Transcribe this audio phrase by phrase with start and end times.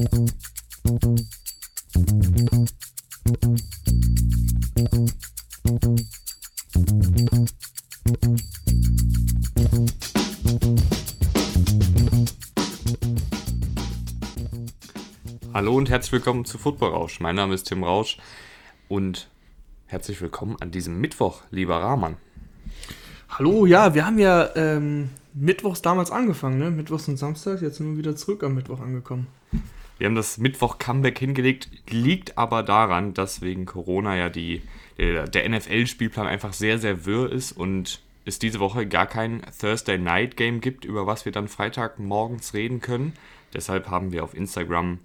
[0.00, 0.06] Hallo
[15.76, 17.20] und herzlich willkommen zu Football Rausch.
[17.20, 18.16] Mein Name ist Tim Rausch
[18.88, 19.28] und
[19.84, 22.16] herzlich willkommen an diesem Mittwoch, lieber Rahman.
[23.28, 26.70] Hallo, ja, wir haben ja ähm, mittwochs damals angefangen, ne?
[26.70, 29.26] Mittwochs und Samstags, jetzt sind wir wieder zurück am Mittwoch angekommen.
[30.00, 34.62] Wir haben das Mittwoch-Comeback hingelegt, liegt aber daran, dass wegen Corona ja die,
[34.96, 39.98] der, der NFL-Spielplan einfach sehr, sehr wirr ist und es diese Woche gar kein Thursday
[39.98, 43.12] Night Game gibt, über was wir dann Freitag morgens reden können.
[43.52, 45.00] Deshalb haben wir auf Instagram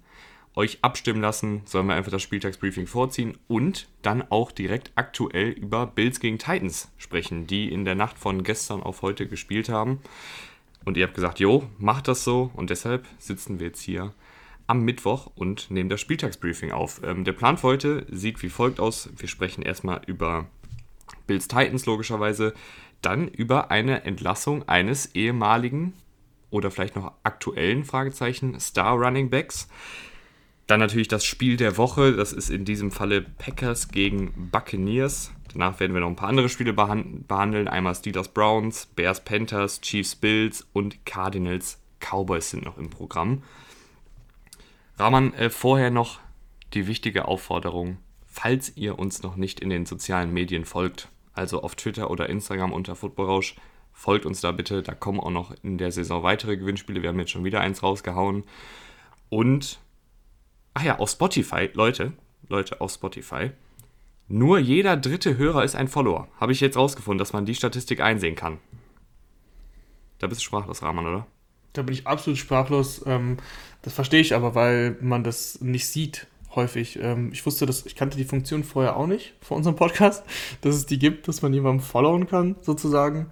[0.55, 5.87] euch abstimmen lassen, sollen wir einfach das Spieltagsbriefing vorziehen und dann auch direkt aktuell über
[5.87, 9.99] Bills gegen Titans sprechen, die in der Nacht von gestern auf heute gespielt haben.
[10.85, 14.13] Und ihr habt gesagt, jo, macht das so und deshalb sitzen wir jetzt hier
[14.67, 17.01] am Mittwoch und nehmen das Spieltagsbriefing auf.
[17.03, 19.09] Ähm, der Plan für heute sieht wie folgt aus.
[19.15, 20.47] Wir sprechen erstmal über
[21.27, 22.53] Bills Titans logischerweise,
[23.01, 25.93] dann über eine Entlassung eines ehemaligen
[26.49, 29.67] oder vielleicht noch aktuellen Fragezeichen Star Running Backs.
[30.67, 32.13] Dann natürlich das Spiel der Woche.
[32.13, 35.31] Das ist in diesem Falle Packers gegen Buccaneers.
[35.53, 37.67] Danach werden wir noch ein paar andere Spiele behandeln.
[37.67, 43.43] Einmal Steelers Browns, Bears Panthers, Chiefs Bills und Cardinals Cowboys sind noch im Programm.
[44.97, 46.19] Rahman, äh, vorher noch
[46.73, 51.75] die wichtige Aufforderung, falls ihr uns noch nicht in den sozialen Medien folgt, also auf
[51.75, 53.55] Twitter oder Instagram unter Footballrausch,
[53.91, 54.83] folgt uns da bitte.
[54.83, 57.01] Da kommen auch noch in der Saison weitere Gewinnspiele.
[57.01, 58.43] Wir haben jetzt schon wieder eins rausgehauen.
[59.29, 59.79] Und,
[60.73, 62.13] ach ja, auf Spotify, Leute,
[62.47, 63.51] Leute, auf Spotify.
[64.27, 66.27] Nur jeder dritte Hörer ist ein Follower.
[66.39, 68.59] Habe ich jetzt rausgefunden, dass man die Statistik einsehen kann.
[70.19, 71.27] Da bist du sprachlos, Rahman, oder?
[71.77, 73.03] Da bin ich absolut sprachlos.
[73.05, 73.37] Ähm,
[73.81, 76.97] das verstehe ich aber, weil man das nicht sieht häufig.
[77.01, 80.23] Ähm, ich wusste das, ich kannte die Funktion vorher auch nicht vor unserem Podcast,
[80.61, 83.27] dass es die gibt, dass man jemandem followen kann, sozusagen.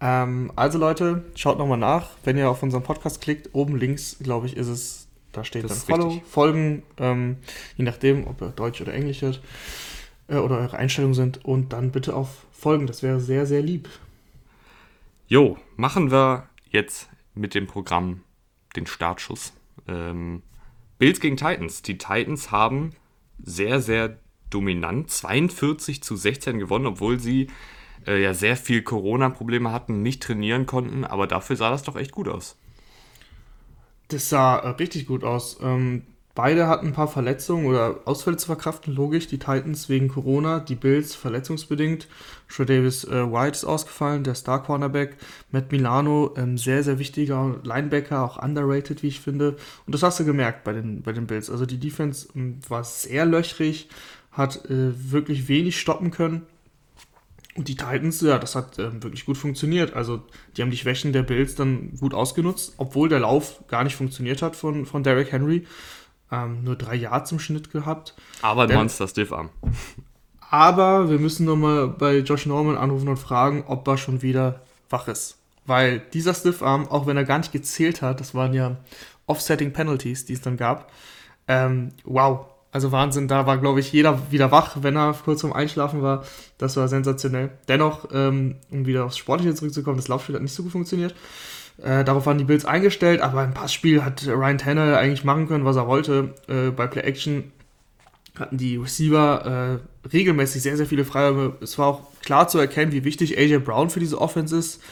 [0.00, 2.10] Ähm, also Leute, schaut nochmal nach.
[2.24, 5.86] Wenn ihr auf unseren Podcast klickt, oben links, glaube ich, ist es, da steht das
[5.86, 6.30] dann Follow, richtig.
[6.30, 7.36] Folgen, ähm,
[7.76, 9.40] je nachdem, ob ihr Deutsch oder Englisch hört
[10.28, 11.44] äh, oder eure Einstellungen sind.
[11.44, 13.88] Und dann bitte auf Folgen, das wäre sehr, sehr lieb.
[15.28, 18.22] Jo, machen wir jetzt mit dem Programm
[18.74, 19.52] den Startschuss.
[19.86, 20.42] Ähm,
[20.98, 21.82] Bills gegen Titans.
[21.82, 22.92] Die Titans haben
[23.42, 24.18] sehr, sehr
[24.50, 27.48] dominant 42 zu 16 gewonnen, obwohl sie
[28.06, 32.12] äh, ja sehr viel Corona-Probleme hatten, nicht trainieren konnten, aber dafür sah das doch echt
[32.12, 32.58] gut aus.
[34.08, 35.58] Das sah äh, richtig gut aus.
[35.60, 36.04] Ähm,
[36.36, 39.26] Beide hatten ein paar Verletzungen oder Ausfälle zu verkraften, logisch.
[39.26, 42.08] Die Titans wegen Corona, die Bills verletzungsbedingt.
[42.50, 45.16] Troy Davis äh, White ist ausgefallen, der Star Cornerback.
[45.50, 49.56] Matt Milano, ähm, sehr, sehr wichtiger Linebacker, auch underrated, wie ich finde.
[49.86, 51.48] Und das hast du gemerkt bei den, bei den Bills.
[51.48, 53.88] Also die Defense ähm, war sehr löchrig,
[54.30, 56.42] hat äh, wirklich wenig stoppen können.
[57.54, 59.94] Und die Titans, ja, das hat äh, wirklich gut funktioniert.
[59.94, 60.22] Also,
[60.54, 64.42] die haben die Schwächen der Bills dann gut ausgenutzt, obwohl der Lauf gar nicht funktioniert
[64.42, 65.64] hat von, von Derrick Henry.
[66.30, 68.14] Ähm, nur drei Yards im Schnitt gehabt.
[68.42, 69.50] Aber ein Monster Stiff Arm.
[70.50, 74.60] Aber wir müssen nochmal bei Josh Norman anrufen und fragen, ob er schon wieder
[74.90, 75.38] wach ist.
[75.66, 78.76] Weil dieser Stiff Arm, auch wenn er gar nicht gezählt hat, das waren ja
[79.26, 80.90] Offsetting Penalties, die es dann gab.
[81.48, 85.52] Ähm, wow, also Wahnsinn, da war, glaube ich, jeder wieder wach, wenn er kurz vorm
[85.52, 86.24] Einschlafen war.
[86.58, 87.50] Das war sensationell.
[87.68, 91.14] Dennoch, ähm, um wieder aufs Sportliche zurückzukommen, das Laufspiel hat nicht so gut funktioniert.
[91.82, 95.64] Äh, darauf waren die Bills eingestellt, aber im Passspiel hat Ryan Tanner eigentlich machen können,
[95.64, 96.34] was er wollte.
[96.48, 97.52] Äh, bei Play Action
[98.38, 101.54] hatten die Receiver äh, regelmäßig sehr, sehr viele Freiräume.
[101.60, 104.82] Es war auch klar zu erkennen, wie wichtig AJ Brown für diese Offense ist.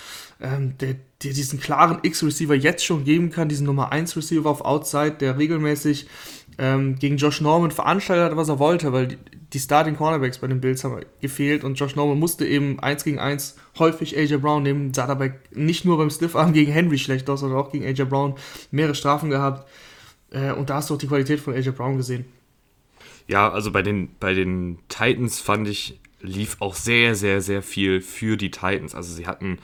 [0.41, 4.65] Ähm, der, der diesen klaren X-Receiver jetzt schon geben kann, diesen Nummer 1 Receiver auf
[4.65, 6.07] Outside, der regelmäßig
[6.59, 9.19] ähm, gegen Josh Norman veranstaltet hat, was er wollte, weil die,
[9.53, 13.19] die Starting Cornerbacks bei den Bills haben gefehlt und Josh Norman musste eben 1 gegen
[13.19, 17.41] 1 häufig AJ Brown nehmen, sah dabei nicht nur beim Stiffarm gegen Henry schlecht aus,
[17.41, 18.35] sondern auch gegen AJ Brown
[18.71, 19.69] mehrere Strafen gehabt.
[20.31, 22.25] Äh, und da hast du auch die Qualität von AJ Brown gesehen.
[23.27, 28.01] Ja, also bei den, bei den Titans fand ich, lief auch sehr, sehr, sehr viel
[28.01, 28.95] für die Titans.
[28.95, 29.59] Also sie hatten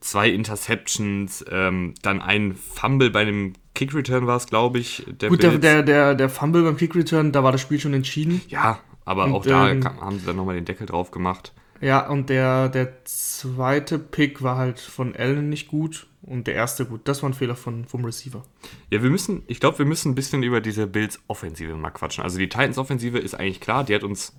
[0.00, 5.04] zwei Interceptions, ähm, dann ein Fumble bei einem Kick Return war es, glaube ich.
[5.20, 7.92] Der Gut, der, der, der, der Fumble beim Kick Return, da war das Spiel schon
[7.92, 8.40] entschieden.
[8.48, 11.52] Ja, aber und, auch da ähm, haben sie dann nochmal den Deckel drauf gemacht.
[11.80, 16.86] Ja, und der, der zweite Pick war halt von Allen nicht gut und der erste
[16.86, 17.02] gut.
[17.04, 18.42] Das war ein Fehler von, vom Receiver.
[18.90, 22.24] Ja, wir müssen, ich glaube, wir müssen ein bisschen über diese Bills-Offensive mal quatschen.
[22.24, 24.36] Also die Titans-Offensive ist eigentlich klar, die hat uns,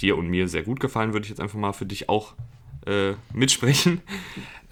[0.00, 2.34] dir und mir sehr gut gefallen, würde ich jetzt einfach mal für dich auch
[2.86, 4.00] äh, mitsprechen.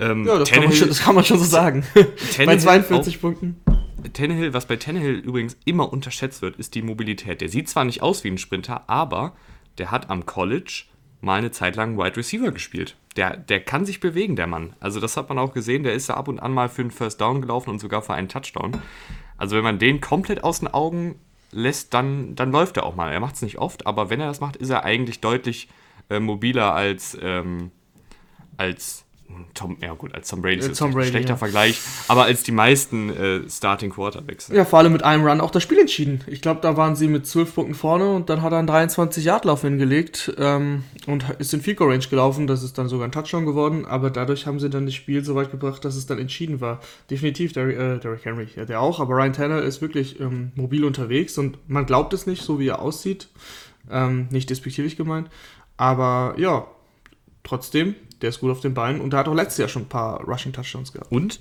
[0.02, 1.84] Ähm, ja, das kann, schon, das kann, man schon, so sagen.
[2.46, 3.60] Bei 42 auch, Punkten.
[4.14, 7.42] Tannehill, was bei Tannehill übrigens immer unterschätzt wird, ist die Mobilität.
[7.42, 9.36] Der sieht zwar nicht aus wie ein Sprinter, aber
[9.76, 10.84] der hat am College
[11.20, 12.96] mal eine Zeit lang Wide Receiver gespielt.
[13.16, 14.74] Der, der kann sich bewegen, der Mann.
[14.80, 16.90] Also das hat man auch gesehen, der ist ja ab und an mal für einen
[16.90, 18.80] First Down gelaufen und sogar für einen Touchdown.
[19.36, 21.18] Also wenn man den komplett aus den Augen
[21.50, 23.12] lässt, dann, dann läuft er auch mal.
[23.12, 25.68] Er macht es nicht oft, aber wenn er das macht, ist er eigentlich deutlich
[26.08, 27.70] äh, mobiler als, ähm,
[28.56, 29.04] als
[29.54, 31.36] Tom, ja gut, als Tom Brady ist Tom Brady, ein schlechter ja.
[31.36, 34.48] Vergleich, aber als die meisten äh, Starting Quarterbacks.
[34.48, 36.22] Ja, vor allem mit einem Run auch das Spiel entschieden.
[36.26, 39.62] Ich glaube, da waren sie mit 12 Punkten vorne und dann hat er einen 23-Yard-Lauf
[39.62, 42.46] hingelegt ähm, und ist in Goal Range gelaufen.
[42.46, 45.34] Das ist dann sogar ein Touchdown geworden, aber dadurch haben sie dann das Spiel so
[45.34, 46.80] weit gebracht, dass es dann entschieden war.
[47.10, 50.84] Definitiv Derrick, äh, Derrick Henry, ja, der auch, aber Ryan Tanner ist wirklich ähm, mobil
[50.84, 53.28] unterwegs und man glaubt es nicht, so wie er aussieht.
[53.90, 55.28] Ähm, nicht despektierlich gemeint,
[55.76, 56.66] aber ja,
[57.42, 59.88] trotzdem, der ist gut auf den Beinen und der hat auch letztes Jahr schon ein
[59.88, 61.10] paar Rushing Touchdowns gehabt.
[61.10, 61.40] Und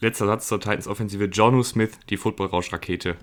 [0.00, 3.16] letzter Satz zur Titans Offensive: Jonu Smith, die Football-Rauschrakete.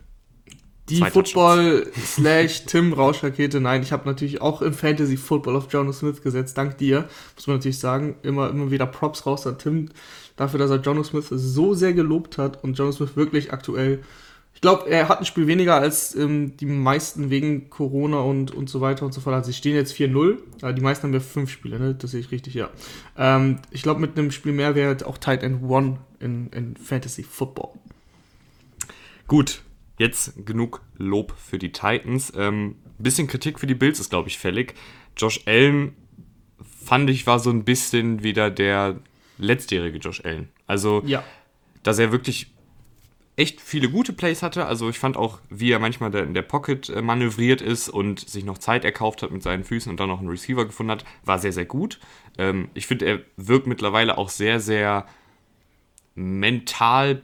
[0.90, 5.72] Die Zwei Football slash Tim Rauschrakete, nein, ich habe natürlich auch im Fantasy Football auf
[5.72, 9.60] Jono Smith gesetzt, dank dir, muss man natürlich sagen, immer, immer wieder Props raus an
[9.60, 9.90] Tim,
[10.36, 14.04] dafür, dass er Jono Smith so sehr gelobt hat und Jono Smith wirklich aktuell,
[14.60, 18.70] ich glaube, er hat ein Spiel weniger als ähm, die meisten wegen Corona und, und
[18.70, 19.34] so weiter und so fort.
[19.34, 21.96] Also sie stehen jetzt 4-0, äh, die meisten haben ja fünf Spiele, ne?
[21.96, 22.70] das sehe ich richtig, ja.
[23.18, 27.24] Ähm, ich glaube, mit einem Spiel mehr wäre auch Tight End One in, in Fantasy
[27.24, 27.70] Football.
[29.28, 29.62] Gut,
[29.98, 32.34] jetzt genug Lob für die Titans.
[32.36, 34.74] Ähm, bisschen Kritik für die Bills ist, glaube ich, fällig.
[35.16, 35.94] Josh Allen
[36.84, 38.98] fand ich war so ein bisschen wieder der
[39.38, 40.50] letztjährige Josh Allen.
[40.68, 41.24] Also, Ja.
[41.84, 42.52] dass er wirklich
[43.40, 44.66] echt viele gute Plays hatte.
[44.66, 48.44] Also ich fand auch, wie er manchmal in der Pocket äh, manövriert ist und sich
[48.44, 51.40] noch Zeit erkauft hat mit seinen Füßen und dann noch einen Receiver gefunden hat, war
[51.40, 52.00] sehr, sehr gut.
[52.38, 55.06] Ähm, ich finde, er wirkt mittlerweile auch sehr, sehr
[56.16, 57.22] mental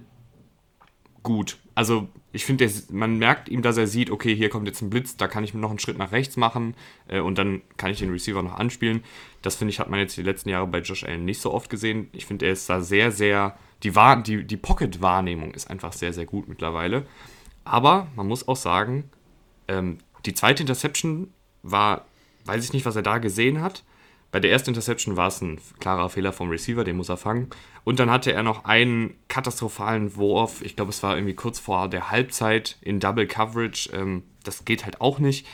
[1.21, 1.57] gut.
[1.75, 5.18] Also ich finde, man merkt ihm, dass er sieht, okay, hier kommt jetzt ein Blitz,
[5.18, 6.75] da kann ich noch einen Schritt nach rechts machen
[7.09, 9.03] äh, und dann kann ich den Receiver noch anspielen.
[9.45, 11.69] Das finde ich, hat man jetzt die letzten Jahre bei Josh Allen nicht so oft
[11.69, 12.09] gesehen.
[12.13, 13.92] Ich finde, er ist da sehr, sehr, die,
[14.25, 17.06] die, die Pocket-Wahrnehmung ist einfach sehr, sehr gut mittlerweile.
[17.63, 19.12] Aber man muss auch sagen,
[19.68, 21.31] ähm, die zweite Interception
[21.62, 22.06] war,
[22.45, 23.83] weiß ich nicht, was er da gesehen hat.
[24.31, 27.51] Bei der ersten Interception war es ein klarer Fehler vom Receiver, den muss er fangen.
[27.83, 31.88] Und dann hatte er noch einen katastrophalen Wurf, ich glaube, es war irgendwie kurz vor
[31.88, 33.92] der Halbzeit in Double Coverage.
[33.94, 35.45] Ähm, das geht halt auch nicht.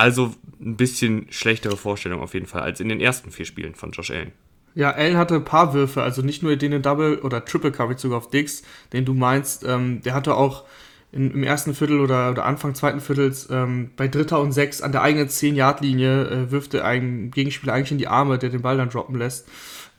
[0.00, 0.32] Also
[0.62, 4.10] ein bisschen schlechtere Vorstellung auf jeden Fall als in den ersten vier Spielen von Josh
[4.10, 4.32] Allen.
[4.74, 8.00] Ja, Allen hatte ein paar Würfe, also nicht nur den in Double oder Triple Coverage
[8.00, 8.62] sogar auf Dix,
[8.94, 9.62] den du meinst.
[9.62, 10.64] Ähm, der hatte auch
[11.12, 14.92] in, im ersten Viertel oder, oder Anfang zweiten Viertels ähm, bei Dritter und Sechs an
[14.92, 18.78] der eigenen 10-Yard-Linie äh, wirft er einen Gegenspieler eigentlich in die Arme, der den Ball
[18.78, 19.48] dann droppen lässt.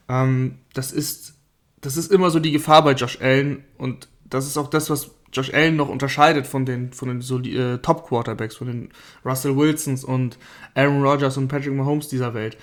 [0.08, 1.34] Ähm, das, ist,
[1.80, 5.12] das ist immer so die Gefahr bei Josh Allen und das ist auch das, was
[5.32, 8.88] Josh Allen noch unterscheidet von den, von den soli- äh, Top-Quarterbacks, von den
[9.24, 10.38] Russell Wilsons und
[10.74, 12.56] Aaron Rodgers und Patrick Mahomes dieser Welt.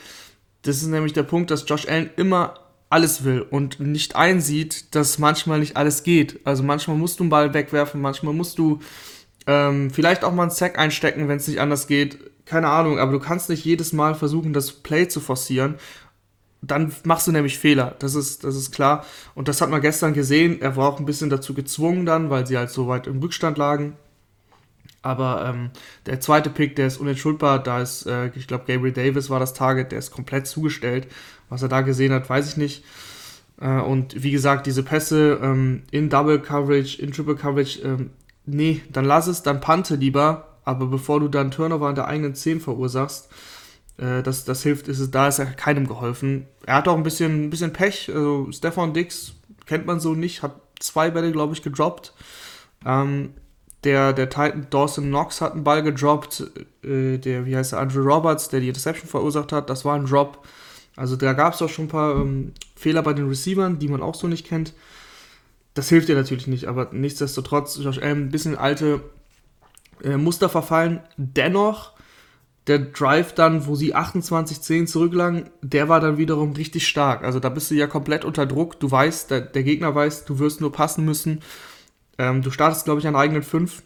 [0.61, 5.19] Das ist nämlich der Punkt, dass Josh Allen immer alles will und nicht einsieht, dass
[5.19, 6.39] manchmal nicht alles geht.
[6.45, 8.79] Also manchmal musst du einen Ball wegwerfen, manchmal musst du
[9.47, 12.17] ähm, vielleicht auch mal einen Sack einstecken, wenn es nicht anders geht.
[12.45, 15.75] Keine Ahnung, aber du kannst nicht jedes Mal versuchen, das Play zu forcieren.
[16.61, 19.05] Dann machst du nämlich Fehler, das ist, das ist klar.
[19.33, 20.61] Und das hat man gestern gesehen.
[20.61, 23.57] Er war auch ein bisschen dazu gezwungen dann, weil sie halt so weit im Rückstand
[23.57, 23.95] lagen.
[25.01, 25.71] Aber ähm,
[26.05, 27.59] der zweite Pick, der ist unentschuldbar.
[27.59, 31.07] Da ist, äh, ich glaube, Gabriel Davis war das Target, der ist komplett zugestellt.
[31.47, 32.83] Was er da gesehen hat, weiß ich nicht.
[33.61, 38.09] Äh, und wie gesagt, diese Pässe ähm, in Double Coverage, in Triple Coverage, ähm,
[38.45, 40.57] nee, dann lass es, dann pante lieber.
[40.65, 43.29] Aber bevor du dann Turnover an der eigenen 10 verursachst,
[43.99, 46.47] äh, das, das hilft, ist es, da ist ja keinem geholfen.
[46.65, 48.09] Er hat auch ein bisschen, ein bisschen Pech.
[48.13, 49.33] Also Stefan Dix
[49.65, 52.13] kennt man so nicht, hat zwei Bälle, glaube ich, gedroppt.
[52.85, 53.33] Ähm,
[53.83, 56.43] der, der Titan Dawson Knox hat einen Ball gedroppt.
[56.83, 60.05] Äh, der, wie heißt der, Andrew Roberts, der die Interception verursacht hat, das war ein
[60.05, 60.45] Drop.
[60.95, 64.01] Also da gab es auch schon ein paar ähm, Fehler bei den Receivern, die man
[64.01, 64.73] auch so nicht kennt.
[65.73, 69.01] Das hilft dir natürlich nicht, aber nichtsdestotrotz, Josh Allen ein bisschen alte
[70.03, 70.99] äh, Muster verfallen.
[71.15, 71.93] Dennoch,
[72.69, 77.23] der Drive dann, wo sie 28-10 zurücklagen, der war dann wiederum richtig stark.
[77.23, 78.79] Also da bist du ja komplett unter Druck.
[78.79, 81.39] Du weißt, der, der Gegner weiß, du wirst nur passen müssen.
[82.19, 83.81] Ähm, du startest, glaube ich, an eigenen 5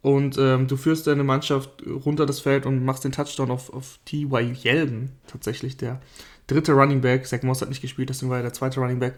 [0.00, 3.98] und ähm, du führst deine Mannschaft runter das Feld und machst den Touchdown auf, auf
[4.06, 4.54] T.Y.
[4.54, 6.00] Yeldon, tatsächlich der
[6.46, 7.26] dritte Running Back.
[7.26, 9.16] Zach Moss hat nicht gespielt, deswegen war er der zweite Running Back.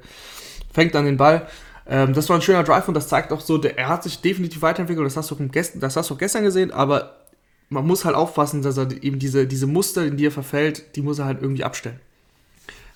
[0.73, 1.47] Fängt dann den Ball.
[1.87, 4.21] Ähm, das war ein schöner Drive und das zeigt auch so, der, er hat sich
[4.21, 5.07] definitiv weiterentwickelt.
[5.07, 7.28] Das hast, du auch gest das hast du auch gestern gesehen, aber
[7.69, 11.03] man muss halt aufpassen, dass er eben diese, diese Muster, in die er verfällt, die
[11.03, 12.01] muss er halt irgendwie abstellen.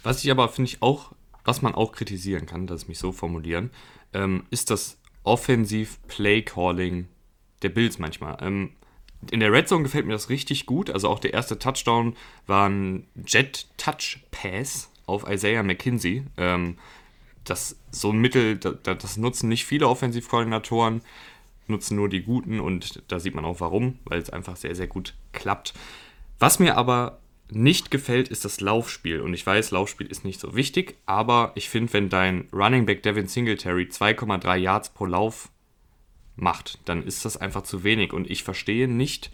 [0.02, 1.12] Was ich aber, finde ich, auch,
[1.44, 3.70] was man auch kritisieren kann, dass mich so formulieren,
[4.12, 7.08] ähm, ist das Offensiv-Play-Calling
[7.62, 8.38] der Bills manchmal.
[8.40, 8.70] Ähm,
[9.30, 10.90] in der Red Zone gefällt mir das richtig gut.
[10.90, 16.24] Also auch der erste Touchdown war ein Jet-Touch-Pass auf Isaiah McKinsey.
[16.36, 16.78] Ähm,
[17.44, 21.02] das so ein Mittel, das, das nutzen nicht viele Offensivkoordinatoren,
[21.66, 24.86] nutzen nur die guten und da sieht man auch warum, weil es einfach sehr, sehr
[24.86, 25.74] gut klappt.
[26.38, 29.20] Was mir aber nicht gefällt, ist das Laufspiel.
[29.20, 33.02] Und ich weiß, Laufspiel ist nicht so wichtig, aber ich finde, wenn dein Running Back
[33.02, 35.50] Devin Singletary 2,3 Yards pro Lauf
[36.34, 38.12] macht, dann ist das einfach zu wenig.
[38.12, 39.30] Und ich verstehe nicht,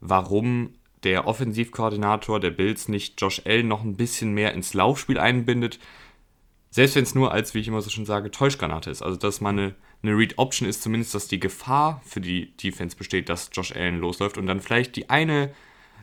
[0.00, 5.78] warum der Offensivkoordinator der Bills nicht Josh Allen noch ein bisschen mehr ins Laufspiel einbindet.
[6.70, 9.02] Selbst wenn es nur als, wie ich immer so schon sage, Täuschgranate ist.
[9.02, 13.28] Also, dass man eine, eine Read-Option ist, zumindest, dass die Gefahr für die Defense besteht,
[13.28, 15.50] dass Josh Allen losläuft und dann vielleicht die eine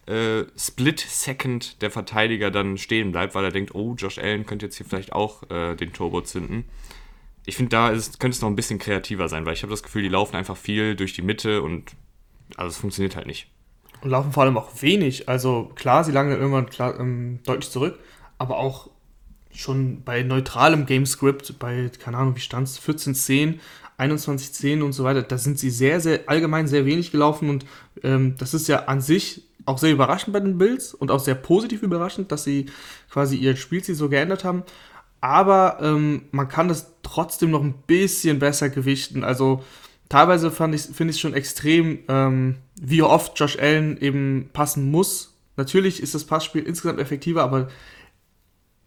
[0.05, 4.77] äh, Split-Second der Verteidiger dann stehen bleibt, weil er denkt, oh, Josh Allen könnte jetzt
[4.77, 6.65] hier vielleicht auch äh, den Turbo zünden.
[7.45, 9.83] Ich finde, da ist, könnte es noch ein bisschen kreativer sein, weil ich habe das
[9.83, 11.91] Gefühl, die laufen einfach viel durch die Mitte und
[12.55, 13.49] also es funktioniert halt nicht.
[14.01, 15.27] Und laufen vor allem auch wenig.
[15.27, 17.99] Also klar, sie lagen dann irgendwann klar, ähm, deutlich zurück,
[18.37, 18.89] aber auch
[19.51, 23.59] schon bei neutralem Gamescript, bei, keine Ahnung, wie stand es, 14-10,
[23.97, 27.65] 21-10 und so weiter, da sind sie sehr, sehr allgemein sehr wenig gelaufen und
[28.03, 31.35] ähm, das ist ja an sich auch sehr überraschend bei den Bills und auch sehr
[31.35, 32.67] positiv überraschend, dass sie
[33.09, 34.63] quasi ihr Spielziel so geändert haben.
[35.19, 39.23] Aber ähm, man kann das trotzdem noch ein bisschen besser gewichten.
[39.23, 39.63] Also
[40.09, 45.35] teilweise finde ich es schon extrem, ähm, wie oft Josh Allen eben passen muss.
[45.57, 47.67] Natürlich ist das Passspiel insgesamt effektiver, aber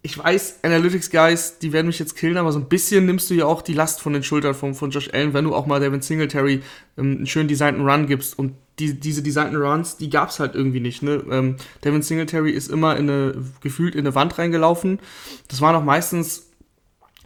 [0.02, 3.35] ich weiß, Analytics Guys, die werden mich jetzt killen, aber so ein bisschen nimmst du
[3.35, 5.78] ja auch die Last von den Schultern von, von Josh Allen, wenn du auch mal
[5.78, 6.62] Devin Singletary
[6.97, 8.38] ähm, einen schön designten Run gibst.
[8.38, 11.02] Und die, diese designten Runs, die gab es halt irgendwie nicht.
[11.02, 11.23] Ne?
[11.30, 15.00] Ähm, Devin Singletary ist immer in eine, gefühlt in eine Wand reingelaufen.
[15.49, 16.47] Das waren auch meistens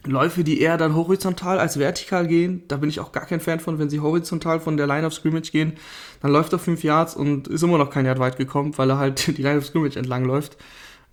[0.03, 2.63] Läufe, die eher dann horizontal als vertikal gehen.
[2.67, 5.13] Da bin ich auch gar kein Fan von, wenn sie horizontal von der Line of
[5.13, 5.73] Scrimmage gehen.
[6.21, 8.97] Dann läuft er fünf Yards und ist immer noch kein Yard weit gekommen, weil er
[8.97, 10.57] halt die Line of Scrimmage entlang läuft.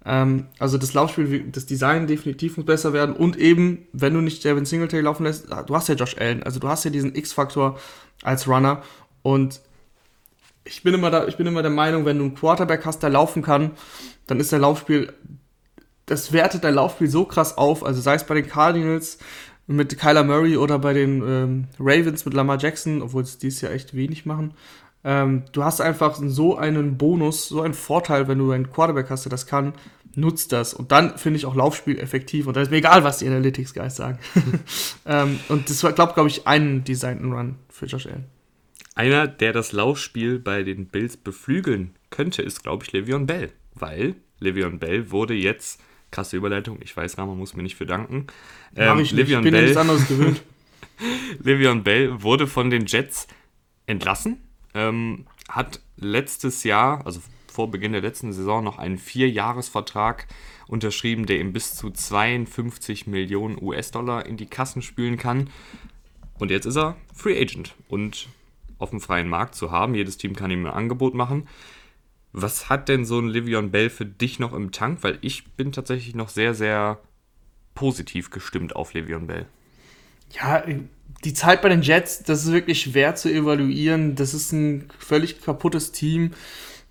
[0.04, 3.14] Ähm, also das Laufspiel, das Design definitiv muss besser werden.
[3.14, 6.42] Und eben, wenn du nicht Devin Singletary laufen lässt, du hast ja Josh Allen.
[6.42, 7.78] Also du hast ja diesen X-Faktor
[8.23, 8.82] als Runner.
[9.23, 9.61] Und
[10.64, 13.11] ich bin immer da, ich bin immer der Meinung, wenn du einen Quarterback hast, der
[13.11, 13.73] laufen kann,
[14.26, 15.12] dann ist der Laufspiel,
[16.06, 17.85] das wertet dein Laufspiel so krass auf.
[17.85, 19.18] Also sei es bei den Cardinals
[19.66, 23.73] mit Kyler Murray oder bei den ähm, Ravens mit Lamar Jackson, obwohl sie dies Jahr
[23.73, 24.54] echt wenig machen.
[25.04, 29.25] Ähm, du hast einfach so einen Bonus, so einen Vorteil, wenn du einen Quarterback hast,
[29.25, 29.73] der das kann,
[30.14, 30.75] nutzt das.
[30.75, 32.47] Und dann finde ich auch Laufspiel effektiv.
[32.47, 34.18] Und da ist mir egal, was die Analytics Guys sagen.
[35.06, 38.26] ähm, und das war, glaube glaube ich, einen designten Run für Josh Allen.
[38.94, 43.50] Einer, der das Laufspiel bei den Bills beflügeln könnte, ist, glaube ich, Le'Veon Bell.
[43.75, 45.80] Weil Le'Veon Bell wurde jetzt,
[46.11, 48.26] krasse Überleitung, ich weiß, Rama muss mir nicht für danken.
[48.76, 50.42] Ähm, ich, nicht, ich bin Bell, nichts anderes gewöhnt.
[51.42, 53.26] Le'Veon Bell wurde von den Jets
[53.87, 54.38] entlassen,
[54.75, 60.26] ähm, hat letztes Jahr, also vor Beginn der letzten Saison, noch einen Vierjahresvertrag
[60.69, 65.50] unterschrieben, der ihm bis zu 52 Millionen US-Dollar in die Kassen spülen kann.
[66.38, 68.29] Und jetzt ist er Free Agent und
[68.79, 69.95] auf dem freien Markt zu haben.
[69.95, 71.47] Jedes Team kann ihm ein Angebot machen.
[72.33, 75.02] Was hat denn so ein Livion Bell für dich noch im Tank?
[75.02, 76.99] Weil ich bin tatsächlich noch sehr, sehr
[77.75, 79.47] positiv gestimmt auf Livion Bell.
[80.31, 80.64] Ja,
[81.25, 84.14] die Zeit bei den Jets, das ist wirklich schwer zu evaluieren.
[84.14, 86.33] Das ist ein völlig kaputtes Team,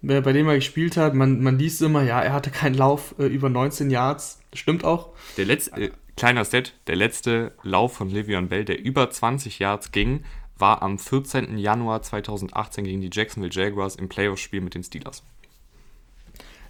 [0.01, 1.13] bei dem er gespielt hat.
[1.13, 4.39] Man, man liest immer, ja, er hatte keinen Lauf äh, über 19 Yards.
[4.53, 5.09] Stimmt auch.
[5.37, 9.91] Der letzte, äh, kleiner Set, der letzte Lauf von Livion Bell, der über 20 Yards
[9.91, 10.23] ging,
[10.57, 11.57] war am 14.
[11.57, 15.23] Januar 2018 gegen die Jacksonville Jaguars im Playoff-Spiel mit den Steelers.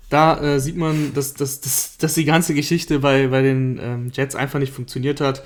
[0.10, 4.12] Da äh, sieht man, dass, dass, dass, dass die ganze Geschichte bei, bei den ähm,
[4.13, 5.44] Jets einfach nicht funktioniert hat.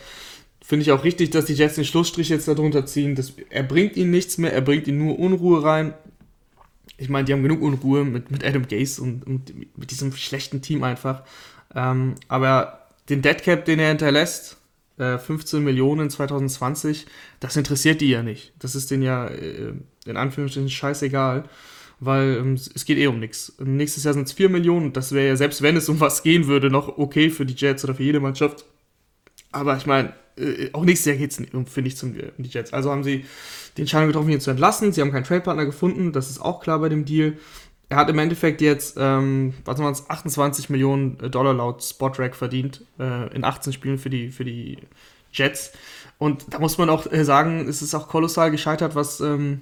[0.67, 3.13] Finde ich auch richtig, dass die Jets den Schlussstrich jetzt darunter ziehen.
[3.13, 5.93] Das, er bringt ihnen nichts mehr, er bringt ihnen nur Unruhe rein.
[6.97, 10.63] Ich meine, die haben genug Unruhe mit, mit Adam Gase und, und mit diesem schlechten
[10.63, 11.21] Team einfach.
[11.75, 14.57] Ähm, aber den Deadcap, den er hinterlässt,
[14.97, 17.05] 15 äh, Millionen 2020,
[17.39, 18.53] das interessiert die ja nicht.
[18.57, 19.73] Das ist denen ja äh,
[20.07, 21.43] in Anführungsstrichen scheißegal,
[21.99, 23.53] weil ähm, es geht eh um nichts.
[23.59, 26.47] Nächstes Jahr sind es 4 Millionen, das wäre ja, selbst wenn es um was gehen
[26.47, 28.65] würde, noch okay für die Jets oder für jede Mannschaft.
[29.51, 32.73] Aber ich meine, äh, auch nächstes Jahr geht es, finde ich, um die Jets.
[32.73, 33.25] Also haben sie
[33.77, 34.91] die Entscheidung getroffen, ihn zu entlassen.
[34.91, 37.37] Sie haben keinen Trade-Partner gefunden, das ist auch klar bei dem Deal.
[37.87, 42.83] Er hat im Endeffekt jetzt, ähm, was waren es, 28 Millionen Dollar laut Spotrack verdient
[42.99, 44.79] äh, in 18 Spielen für die, für die
[45.31, 45.71] Jets.
[46.17, 49.61] Und da muss man auch äh, sagen, es ist auch kolossal gescheitert, was ähm,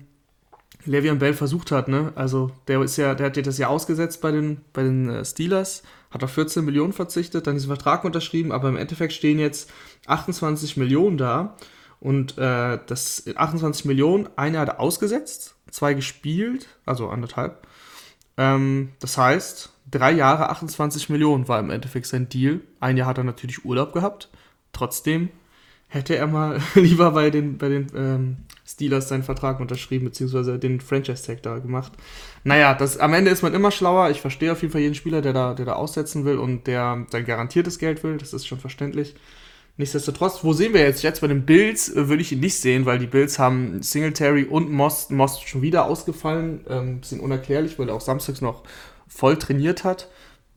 [0.88, 1.88] Le'Veon Bell versucht hat.
[1.88, 2.14] Ne?
[2.16, 5.26] Also der ist ja, der hat ja das Jahr ausgesetzt bei den, bei den äh,
[5.26, 9.72] Steelers, hat auf 14 Millionen verzichtet, dann diesen Vertrag unterschrieben, aber im Endeffekt stehen jetzt
[10.06, 11.56] 28 Millionen da.
[12.00, 17.66] Und äh, das 28 Millionen, eine hat er ausgesetzt, zwei gespielt, also anderthalb.
[18.38, 22.60] Ähm, das heißt, drei Jahre 28 Millionen war im Endeffekt sein Deal.
[22.80, 24.30] Ein Jahr hat er natürlich Urlaub gehabt.
[24.74, 25.30] Trotzdem
[25.88, 30.80] hätte er mal lieber bei den, bei den ähm, Steelers seinen Vertrag unterschrieben, beziehungsweise den
[30.80, 31.92] Franchise-Tag da gemacht.
[32.44, 34.10] Naja, das, am Ende ist man immer schlauer.
[34.10, 37.06] Ich verstehe auf jeden Fall jeden Spieler, der da, der da aussetzen will und der
[37.12, 38.18] sein garantiertes Geld will.
[38.18, 39.16] Das ist schon verständlich.
[39.76, 41.02] Nichtsdestotrotz, wo sehen wir jetzt?
[41.02, 44.46] Jetzt bei den Bills äh, würde ich ihn nicht sehen, weil die Bills haben Singletary
[44.46, 46.64] und Moss, Moss schon wieder ausgefallen.
[46.70, 48.64] Ähm, bisschen unerklärlich, weil er auch samstags noch
[49.08, 50.10] voll trainiert hat.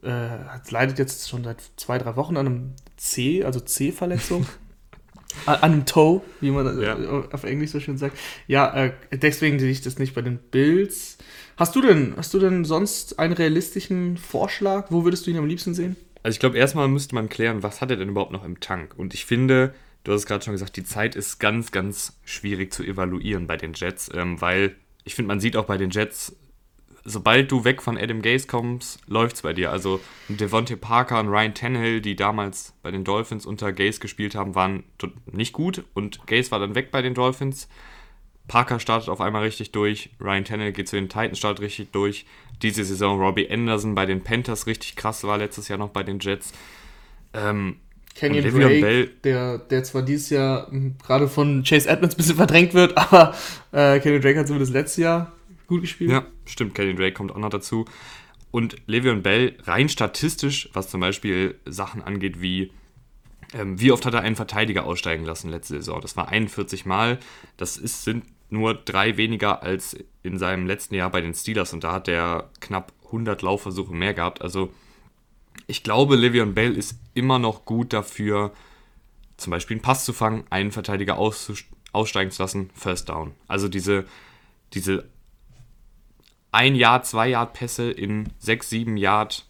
[0.02, 0.38] Äh,
[0.70, 4.46] leidet jetzt schon seit zwei, drei Wochen an einem C, also C-Verletzung.
[5.44, 6.96] an einem Toe, wie man ja.
[7.32, 8.18] auf Englisch so schön sagt.
[8.46, 11.18] Ja, äh, deswegen sehe ich das nicht bei den Bills.
[11.56, 14.86] Hast du denn, hast du denn sonst einen realistischen Vorschlag?
[14.90, 15.96] Wo würdest du ihn am liebsten sehen?
[16.22, 18.94] Also ich glaube, erstmal müsste man klären, was hat er denn überhaupt noch im Tank?
[18.96, 22.72] Und ich finde, du hast es gerade schon gesagt, die Zeit ist ganz, ganz schwierig
[22.72, 26.34] zu evaluieren bei den Jets, ähm, weil ich finde, man sieht auch bei den Jets,
[27.06, 29.70] sobald du weg von Adam Gaze kommst, läuft es bei dir.
[29.70, 34.54] Also Devontae Parker und Ryan Tannehill, die damals bei den Dolphins unter Gaze gespielt haben,
[34.54, 34.84] waren
[35.32, 37.68] nicht gut und Gaze war dann weg bei den Dolphins.
[38.48, 42.26] Parker startet auf einmal richtig durch, Ryan Tannehill geht zu den Titans, startet richtig durch.
[42.62, 46.20] Diese Saison Robbie Anderson bei den Panthers richtig krass war, letztes Jahr noch bei den
[46.20, 46.52] Jets.
[47.34, 47.76] Ähm,
[48.14, 50.70] Kenyon Drake, Bell, der, der zwar dieses Jahr
[51.04, 53.34] gerade von Chase Edmonds ein bisschen verdrängt wird, aber
[53.72, 55.32] äh, Kenyon Drake hat zumindest letztes Jahr
[55.66, 56.10] gut gespielt.
[56.10, 56.74] Ja, stimmt.
[56.74, 57.84] Kenyon Drake kommt auch noch dazu.
[58.50, 62.72] Und Le'Veon Bell, rein statistisch, was zum Beispiel Sachen angeht wie,
[63.52, 66.00] ähm, wie oft hat er einen Verteidiger aussteigen lassen letzte Saison?
[66.00, 67.18] Das war 41 Mal.
[67.56, 71.84] Das ist, sind nur drei weniger als in seinem letzten Jahr bei den Steelers und
[71.84, 74.40] da hat er knapp 100 Laufversuche mehr gehabt.
[74.40, 74.72] Also
[75.66, 78.52] ich glaube, Le'Veon Bell ist immer noch gut dafür,
[79.36, 83.32] zum Beispiel einen Pass zu fangen, einen Verteidiger aussteigen zu lassen, First Down.
[83.48, 84.06] Also diese,
[84.72, 85.08] diese
[86.56, 89.44] ein Yard, zwei Yard Pässe in sechs, sieben Yard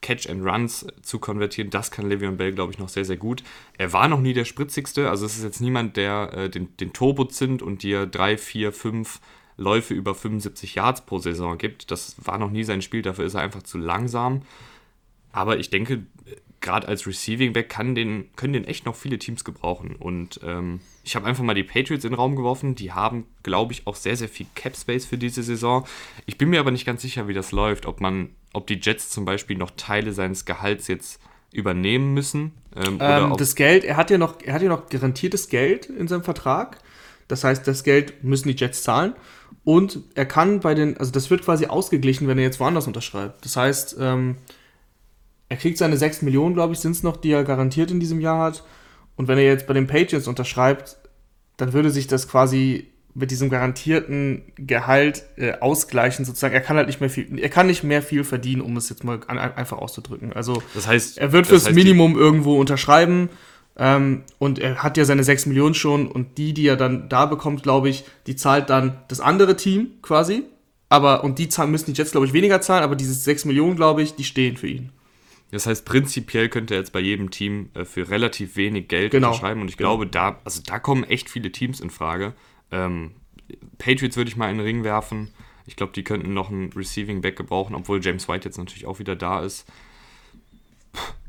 [0.00, 3.42] Catch and Runs zu konvertieren, das kann Le'Veon Bell, glaube ich, noch sehr, sehr gut.
[3.76, 6.94] Er war noch nie der spritzigste, also es ist jetzt niemand, der äh, den, den
[6.94, 9.20] Turbo zündet und dir drei, vier, fünf
[9.58, 11.90] Läufe über 75 Yards pro Saison gibt.
[11.90, 14.40] Das war noch nie sein Spiel, dafür ist er einfach zu langsam.
[15.32, 16.06] Aber ich denke,
[16.66, 19.94] gerade als Receiving Back kann den, können den echt noch viele Teams gebrauchen.
[19.94, 22.74] Und ähm, ich habe einfach mal die Patriots in den Raum geworfen.
[22.74, 25.86] Die haben, glaube ich, auch sehr, sehr viel Cap Space für diese Saison.
[26.26, 27.86] Ich bin mir aber nicht ganz sicher, wie das läuft.
[27.86, 31.20] Ob man ob die Jets zum Beispiel noch Teile seines Gehalts jetzt
[31.52, 32.52] übernehmen müssen.
[32.74, 36.08] Ähm, ähm, das Geld, er hat ja noch, er hat ja noch garantiertes Geld in
[36.08, 36.78] seinem Vertrag.
[37.28, 39.14] Das heißt, das Geld müssen die Jets zahlen.
[39.62, 43.44] Und er kann bei den, also das wird quasi ausgeglichen, wenn er jetzt woanders unterschreibt.
[43.44, 44.36] Das heißt, ähm,
[45.48, 48.20] er kriegt seine 6 Millionen, glaube ich, sind es noch, die er garantiert in diesem
[48.20, 48.64] Jahr hat.
[49.16, 50.96] Und wenn er jetzt bei den Patriots unterschreibt,
[51.56, 56.52] dann würde sich das quasi mit diesem garantierten Gehalt äh, ausgleichen sozusagen.
[56.52, 59.04] Er kann halt nicht mehr viel, er kann nicht mehr viel verdienen, um es jetzt
[59.04, 60.34] mal an, einfach auszudrücken.
[60.34, 63.30] Also das heißt, er wird fürs heißt Minimum irgendwo unterschreiben
[63.78, 67.24] ähm, und er hat ja seine 6 Millionen schon und die, die er dann da
[67.24, 70.42] bekommt, glaube ich, die zahlt dann das andere Team quasi.
[70.90, 73.76] Aber und die zahlen, müssen die Jets, glaube ich, weniger zahlen, aber diese 6 Millionen,
[73.76, 74.90] glaube ich, die stehen für ihn.
[75.50, 79.28] Das heißt, prinzipiell könnte er jetzt bei jedem Team äh, für relativ wenig Geld genau.
[79.28, 79.60] unterschreiben.
[79.60, 79.96] Und ich genau.
[79.96, 82.34] glaube, da, also da kommen echt viele Teams in Frage.
[82.72, 83.12] Ähm,
[83.78, 85.28] Patriots würde ich mal in den Ring werfen.
[85.66, 88.98] Ich glaube, die könnten noch einen Receiving Back gebrauchen, obwohl James White jetzt natürlich auch
[88.98, 89.66] wieder da ist.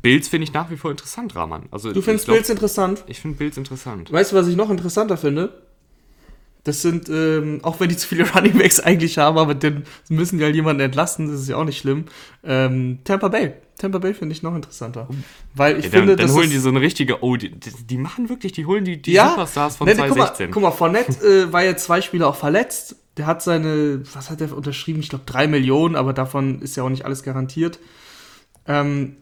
[0.02, 1.64] Bills finde ich nach wie vor interessant, Rahman.
[1.72, 3.04] Also, du findest Bills interessant?
[3.08, 4.12] Ich finde Bills interessant.
[4.12, 5.62] Weißt du, was ich noch interessanter finde?
[6.64, 10.38] Das sind, ähm, auch wenn die zu viele Running Backs eigentlich haben, aber dann müssen
[10.38, 12.06] die halt jemanden entlasten, das ist ja auch nicht schlimm.
[12.44, 13.54] Ähm, Tampa Bay.
[13.78, 15.08] Tampa Bay finde ich noch interessanter.
[15.54, 18.30] Weil ich ja, finde, dann, dann holen die so eine richtige, oh, die, die, machen
[18.30, 20.52] wirklich, die holen die, die ja, Superstars von ne, 2016.
[20.52, 22.96] Guck mal, guck mal Fournette äh, war jetzt zwei Spiele auch verletzt.
[23.18, 25.00] Der hat seine, was hat er unterschrieben?
[25.00, 27.80] Ich glaube drei Millionen, aber davon ist ja auch nicht alles garantiert.
[28.68, 29.18] Ähm,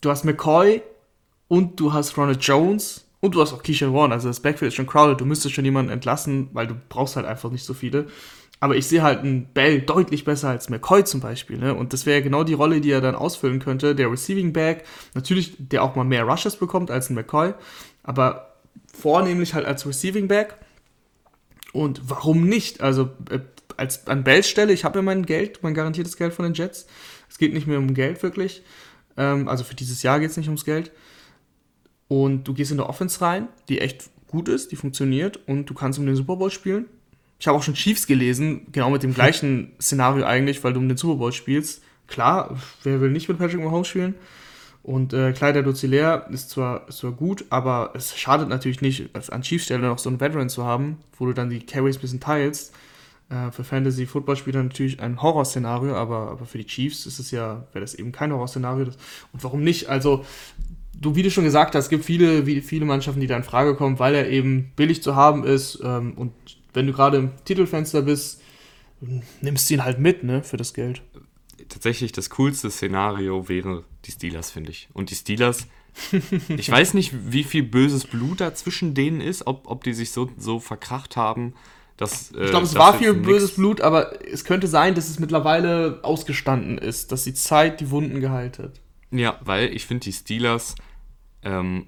[0.00, 0.82] du hast McCoy
[1.48, 4.74] und du hast Ronald Jones und du hast auch Keisha Warren, also das Backfield ist
[4.74, 5.18] schon crowded.
[5.20, 8.06] Du müsstest schon jemanden entlassen, weil du brauchst halt einfach nicht so viele.
[8.64, 11.58] Aber ich sehe halt einen Bell deutlich besser als McCoy zum Beispiel.
[11.58, 11.74] Ne?
[11.74, 13.94] Und das wäre genau die Rolle, die er dann ausfüllen könnte.
[13.94, 17.52] Der Receiving Back, natürlich, der auch mal mehr Rushes bekommt als ein McCoy,
[18.04, 18.54] aber
[18.90, 20.56] vornehmlich halt als Receiving Back.
[21.74, 22.80] Und warum nicht?
[22.80, 23.40] Also äh,
[23.76, 26.86] als an Bells Stelle, ich habe ja mein Geld, mein garantiertes Geld von den Jets.
[27.28, 28.62] Es geht nicht mehr um Geld wirklich.
[29.18, 30.90] Ähm, also für dieses Jahr geht es nicht ums Geld
[32.08, 35.74] und du gehst in der Offense rein, die echt gut ist, die funktioniert und du
[35.74, 36.86] kannst um den Super Bowl spielen.
[37.44, 40.88] Ich habe auch schon Chiefs gelesen, genau mit dem gleichen Szenario eigentlich, weil du um
[40.88, 41.82] den Super Bowl spielst.
[42.06, 44.14] Klar, wer will nicht mit Patrick Mahomes spielen?
[44.82, 49.42] Und äh, Kleider Dozilär ist zwar, ist zwar gut, aber es schadet natürlich nicht, an
[49.42, 52.72] Chiefstelle noch so einen Veteran zu haben, wo du dann die Carries ein bisschen teilst.
[53.28, 57.84] Äh, für Fantasy-Football-Spieler natürlich ein Horrorszenario, aber, aber für die Chiefs ist es ja, wäre
[57.84, 58.86] das eben kein Horrorszenario.
[58.86, 59.90] Und warum nicht?
[59.90, 60.24] Also,
[60.98, 63.74] du, wie du schon gesagt hast, es gibt viele, viele Mannschaften, die da in Frage
[63.74, 65.82] kommen, weil er eben billig zu haben ist.
[65.84, 66.32] Ähm, und
[66.74, 68.42] wenn du gerade im Titelfenster bist,
[69.40, 71.02] nimmst du ihn halt mit, ne, für das Geld.
[71.68, 74.88] Tatsächlich das coolste Szenario wäre die Steelers, finde ich.
[74.92, 75.66] Und die Steelers,
[76.48, 80.10] ich weiß nicht, wie viel böses Blut da zwischen denen ist, ob, ob die sich
[80.10, 81.54] so, so verkracht haben.
[81.96, 85.20] Dass, äh, ich glaube, es war viel böses Blut, aber es könnte sein, dass es
[85.20, 88.80] mittlerweile ausgestanden ist, dass die Zeit die Wunden geheilt hat.
[89.12, 90.74] Ja, weil ich finde, die Steelers,
[91.42, 91.86] ähm,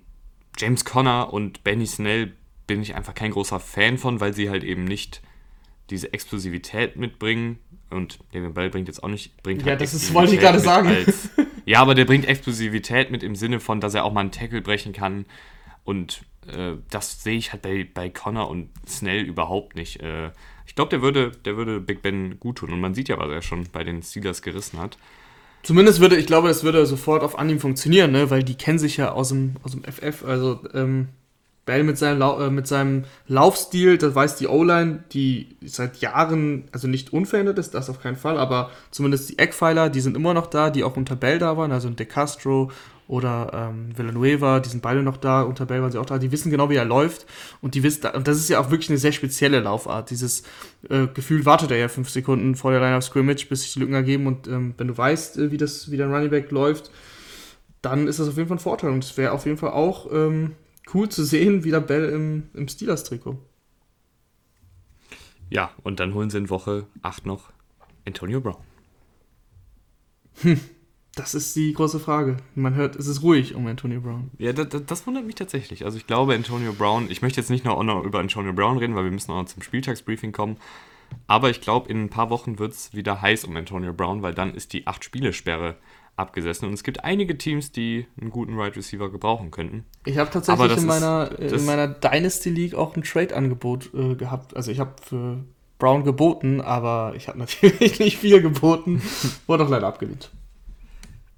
[0.56, 2.34] James Conner und Benny Snell
[2.66, 5.22] bin ich einfach kein großer Fan von, weil sie halt eben nicht
[5.90, 7.58] diese Explosivität mitbringen.
[7.90, 9.40] Und David Bell bringt jetzt auch nicht.
[9.42, 10.88] Bringt ja, halt das ist, wollte ich gerade sagen.
[10.88, 11.30] Als,
[11.64, 14.62] ja, aber der bringt Explosivität mit im Sinne von, dass er auch mal einen Tackle
[14.62, 15.26] brechen kann.
[15.84, 20.00] Und äh, das sehe ich halt bei, bei Connor und Snell überhaupt nicht.
[20.02, 20.30] Äh,
[20.66, 22.72] ich glaube, der würde, der würde Big Ben gut tun.
[22.72, 24.98] Und man sieht ja, was er schon bei den Steelers gerissen hat.
[25.62, 28.30] Zumindest würde, ich glaube, das würde sofort auf Anhieb funktionieren, ne?
[28.30, 30.24] weil die kennen sich ja aus dem, aus dem FF.
[30.24, 31.08] Also, ähm,
[31.66, 36.86] Bell mit seinem, äh, mit seinem Laufstil, das weiß die O-Line, die seit Jahren, also
[36.86, 40.46] nicht unverändert ist, das auf keinen Fall, aber zumindest die Eckpfeiler, die sind immer noch
[40.46, 42.70] da, die auch unter Bell da waren, also De Castro
[43.08, 46.30] oder ähm, Villanueva, die sind beide noch da, unter Bell waren sie auch da, die
[46.30, 47.26] wissen genau, wie er läuft
[47.60, 50.44] und die wissen, und das ist ja auch wirklich eine sehr spezielle Laufart, dieses
[50.88, 53.80] äh, Gefühl wartet er ja fünf Sekunden vor der Line of Scrimmage, bis sich die
[53.80, 56.92] Lücken ergeben und ähm, wenn du weißt, äh, wie das, wie dein Running Back läuft,
[57.82, 60.12] dann ist das auf jeden Fall ein Vorteil und es wäre auf jeden Fall auch
[60.12, 60.52] ähm,
[60.94, 63.38] cool zu sehen, wieder Bell im, im Steelers-Trikot.
[65.50, 67.52] Ja, und dann holen sie in Woche 8 noch
[68.04, 68.62] Antonio Brown.
[70.42, 70.60] Hm,
[71.14, 72.36] das ist die große Frage.
[72.54, 74.30] Man hört, es ist ruhig um Antonio Brown.
[74.38, 75.84] Ja, das, das, wundert mich tatsächlich.
[75.84, 78.94] Also ich glaube, Antonio Brown, ich möchte jetzt nicht noch, noch über Antonio Brown reden,
[78.94, 80.56] weil wir müssen auch noch zum Spieltagsbriefing kommen.
[81.26, 84.34] Aber ich glaube, in ein paar Wochen wird es wieder heiß um Antonio Brown, weil
[84.34, 85.76] dann ist die 8-Spiele-Sperre
[86.16, 86.68] abgesessen.
[86.68, 89.84] Und es gibt einige Teams, die einen guten Wide right Receiver gebrauchen könnten.
[90.04, 94.56] Ich habe tatsächlich in meiner, ist, in meiner Dynasty League auch ein Trade-Angebot äh, gehabt.
[94.56, 95.44] Also ich habe für
[95.78, 99.02] Brown geboten, aber ich habe natürlich nicht viel geboten.
[99.46, 100.30] Wurde doch leider abgelehnt.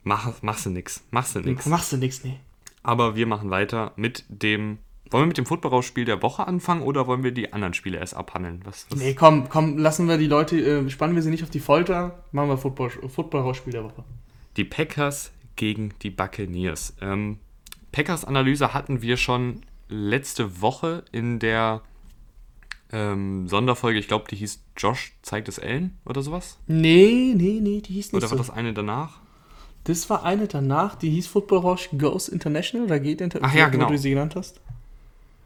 [0.05, 1.05] Mach, machst du nix.
[1.11, 1.67] Machst du nix.
[1.67, 2.39] Machst du nix, nee.
[2.83, 4.79] Aber wir machen weiter mit dem.
[5.11, 8.15] Wollen wir mit dem Footballspiel der Woche anfangen oder wollen wir die anderen Spiele erst
[8.15, 8.61] abhandeln?
[8.65, 8.99] Was, was?
[8.99, 12.25] Nee, komm, komm, lassen wir die Leute, äh, spannen wir sie nicht auf die Folter,
[12.31, 14.05] machen wir Football, Footballspiel der Woche.
[14.57, 16.95] Die Packers gegen die Buccaneers.
[17.01, 17.39] Ähm,
[17.93, 21.83] Packers-Analyse hatten wir schon letzte Woche in der
[22.93, 23.99] ähm, Sonderfolge.
[23.99, 26.59] Ich glaube, die hieß Josh zeigt es Ellen oder sowas.
[26.67, 28.45] Nee, nee, nee, die hieß nicht Oder war so.
[28.45, 29.21] das eine danach?
[29.85, 33.69] Das war eine danach, die hieß Football Rausch Goes International, da geht Inter Ach ja,
[33.69, 33.89] genau.
[33.89, 34.61] Du sie genannt hast.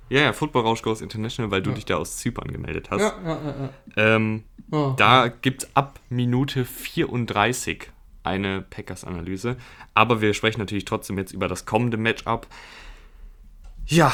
[0.08, 1.76] Ja, ja, Football Rausch Goes International, weil du ja.
[1.76, 3.00] dich da aus Zypern gemeldet hast.
[3.00, 3.54] Ja, ja, ja.
[3.96, 4.16] ja.
[4.16, 4.94] Ähm, oh.
[4.96, 7.91] Da gibt es ab Minute 34
[8.22, 9.56] eine Packers-Analyse.
[9.94, 12.46] Aber wir sprechen natürlich trotzdem jetzt über das kommende Matchup.
[13.86, 14.12] Ja,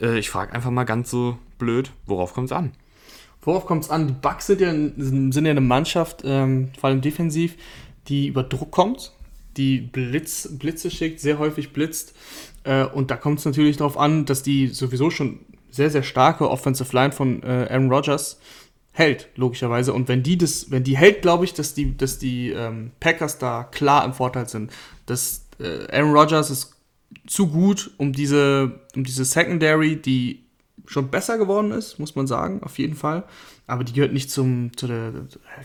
[0.00, 2.72] äh, ich frage einfach mal ganz so blöd, worauf kommt es an?
[3.42, 4.06] Worauf kommt es an?
[4.06, 7.56] Die Bucks sind ja, sind ja eine Mannschaft, ähm, vor allem defensiv,
[8.08, 9.12] die über Druck kommt,
[9.56, 12.14] die Blitz, Blitze schickt, sehr häufig blitzt.
[12.64, 16.50] Äh, und da kommt es natürlich darauf an, dass die sowieso schon sehr, sehr starke
[16.50, 18.40] Offensive Line von äh, Aaron Rodgers
[18.92, 19.92] hält, logischerweise.
[19.92, 23.38] Und wenn die das, wenn die hält, glaube ich, dass die, dass die ähm, Packers
[23.38, 24.72] da klar im Vorteil sind.
[25.06, 26.76] Dass äh, Aaron Rodgers ist
[27.26, 30.44] zu gut, um diese, um diese Secondary, die
[30.86, 33.24] schon besser geworden ist, muss man sagen, auf jeden Fall.
[33.66, 35.12] Aber die gehört nicht zum, zu der,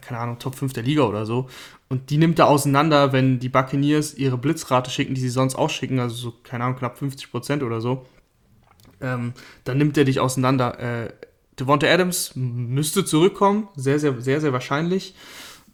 [0.02, 1.50] keine Ahnung, Top 5 der Liga oder so.
[1.90, 5.70] Und die nimmt er auseinander, wenn die Buccaneers ihre Blitzrate schicken, die sie sonst auch
[5.72, 8.06] schicken, also so, keine Ahnung, knapp 50 Prozent oder so.
[9.02, 9.34] Ähm,
[9.64, 10.80] dann nimmt er dich auseinander.
[10.80, 11.14] Äh,
[11.60, 15.16] Devonta Adams müsste zurückkommen, sehr, sehr, sehr, sehr wahrscheinlich.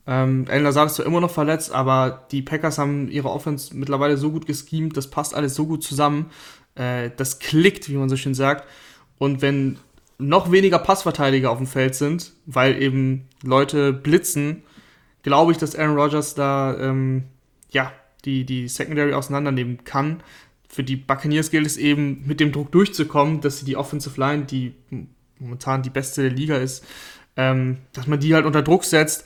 [0.08, 4.18] Ähm, Alan Lazard ist zwar immer noch verletzt, aber die Packers haben ihre Offense mittlerweile
[4.18, 6.32] so gut geschemt, das passt alles so gut zusammen,
[6.76, 8.68] äh, das klickt, wie man so schön sagt.
[9.18, 9.78] Und wenn
[10.18, 14.64] noch weniger Passverteidiger auf dem Feld sind, weil eben Leute blitzen,
[15.24, 17.24] glaube ich, dass Aaron Rodgers da ähm,
[17.70, 17.92] ja,
[18.26, 20.22] die, die Secondary auseinandernehmen kann.
[20.68, 24.46] Für die Buccaneers gilt es eben, mit dem Druck durchzukommen, dass sie die Offensive Line,
[24.46, 24.74] die
[25.42, 26.86] momentan die beste der Liga ist,
[27.36, 29.26] ähm, dass man die halt unter Druck setzt.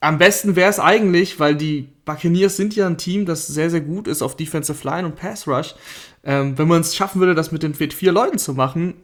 [0.00, 3.82] Am besten wäre es eigentlich, weil die Buccaneers sind ja ein Team, das sehr, sehr
[3.82, 5.74] gut ist auf Defensive Line und Pass Rush.
[6.24, 8.94] Ähm, wenn man es schaffen würde, das mit den vier Leuten zu machen,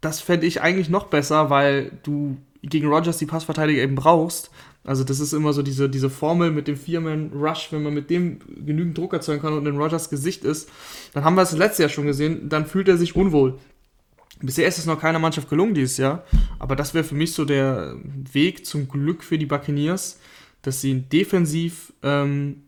[0.00, 4.50] das fände ich eigentlich noch besser, weil du gegen Rogers die Passverteidiger eben brauchst,
[4.86, 8.38] also das ist immer so diese, diese Formel mit dem Vierman-Rush, wenn man mit dem
[8.64, 10.68] genügend Druck erzeugen kann und in Rogers Gesicht ist,
[11.12, 13.58] dann haben wir es letztes Jahr schon gesehen, dann fühlt er sich unwohl.
[14.40, 16.24] Bisher ist es noch keiner Mannschaft gelungen dieses Jahr,
[16.58, 17.96] aber das wäre für mich so der
[18.32, 20.18] Weg zum Glück für die Buccaneers,
[20.62, 22.62] dass sie defensiv ähm,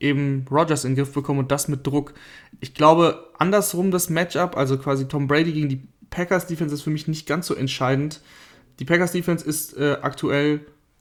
[0.00, 2.12] eben Rogers in den Griff bekommen und das mit Druck.
[2.60, 6.90] Ich glaube, andersrum das Matchup, also quasi Tom Brady gegen die Packers Defense ist für
[6.90, 8.20] mich nicht ganz so entscheidend.
[8.78, 10.60] Die Packers Defense ist äh, aktuell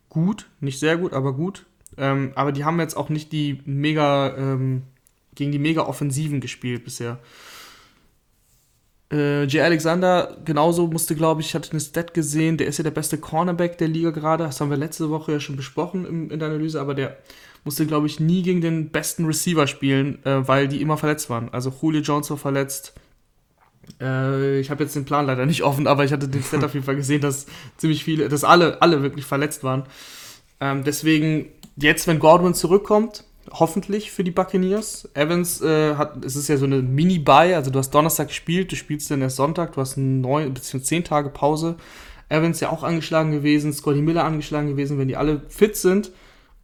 [0.09, 1.65] gut, nicht sehr gut, aber gut.
[1.97, 4.83] Ähm, aber die haben jetzt auch nicht die mega, ähm,
[5.35, 7.19] gegen die mega Offensiven gespielt bisher.
[9.13, 9.61] Äh, J.
[9.61, 13.19] Alexander genauso musste, glaube ich, ich hatte eine Stat gesehen, der ist ja der beste
[13.19, 14.43] Cornerback der Liga gerade.
[14.43, 17.17] Das haben wir letzte Woche ja schon besprochen in, in der Analyse, aber der
[17.63, 21.49] musste, glaube ich, nie gegen den besten Receiver spielen, äh, weil die immer verletzt waren.
[21.53, 22.93] Also Julio Jones war verletzt.
[24.01, 26.73] Äh, ich habe jetzt den Plan leider nicht offen, aber ich hatte den Stat auf
[26.73, 27.45] jeden Fall gesehen, dass
[27.77, 29.83] ziemlich viele, dass alle, alle wirklich verletzt waren.
[30.59, 35.09] Ähm, deswegen, jetzt, wenn Godwin zurückkommt, hoffentlich für die Buccaneers.
[35.13, 38.75] Evans äh, hat, es ist ja so eine Mini-Buy, also du hast Donnerstag gespielt, du
[38.75, 40.81] spielst dann erst Sonntag, du hast neun bzw.
[40.81, 41.75] zehn Tage Pause.
[42.29, 46.11] Evans ja auch angeschlagen gewesen, Scotty Miller angeschlagen gewesen, wenn die alle fit sind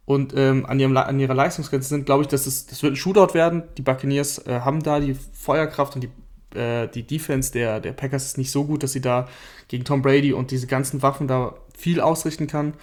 [0.04, 2.96] und ähm, an, ihrem, an ihrer Leistungsgrenze sind, glaube ich, dass es, das wird ein
[2.96, 3.62] Shootout werden.
[3.78, 8.26] Die Buccaneers äh, haben da die Feuerkraft und die, äh, die Defense der, der Packers
[8.26, 9.28] ist nicht so gut, dass sie da
[9.68, 12.74] gegen Tom Brady und diese ganzen Waffen da viel ausrichten kann.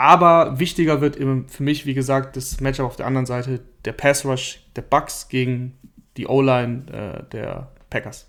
[0.00, 4.24] Aber wichtiger wird für mich, wie gesagt, das Matchup auf der anderen Seite, der Pass
[4.24, 5.76] Rush der Bucks gegen
[6.16, 8.26] die O-Line äh, der Packers.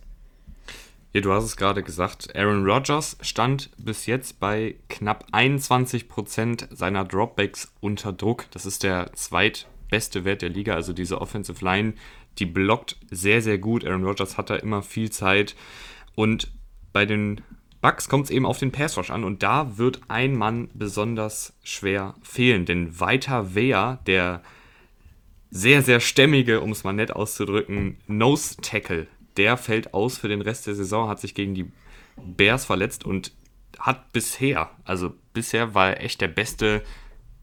[1.14, 2.36] Ja, du hast es gerade gesagt.
[2.36, 8.48] Aaron Rodgers stand bis jetzt bei knapp 21% seiner Dropbacks unter Druck.
[8.52, 10.76] Das ist der zweitbeste Wert der Liga.
[10.76, 11.94] Also diese Offensive Line,
[12.38, 13.86] die blockt sehr, sehr gut.
[13.86, 15.56] Aaron Rodgers hat da immer viel Zeit.
[16.16, 16.52] Und
[16.92, 17.40] bei den
[17.82, 21.54] Bucks kommt es eben auf den Pass Rush an und da wird ein Mann besonders
[21.63, 24.44] schwer fehlen, denn weiter Wehr, der
[25.50, 30.41] sehr, sehr stämmige, um es mal nett auszudrücken, Nose Tackle, der fällt aus für den
[30.41, 31.72] Rest der Saison, hat sich gegen die
[32.15, 33.34] Bears verletzt und
[33.80, 36.84] hat bisher, also bisher war er echt der beste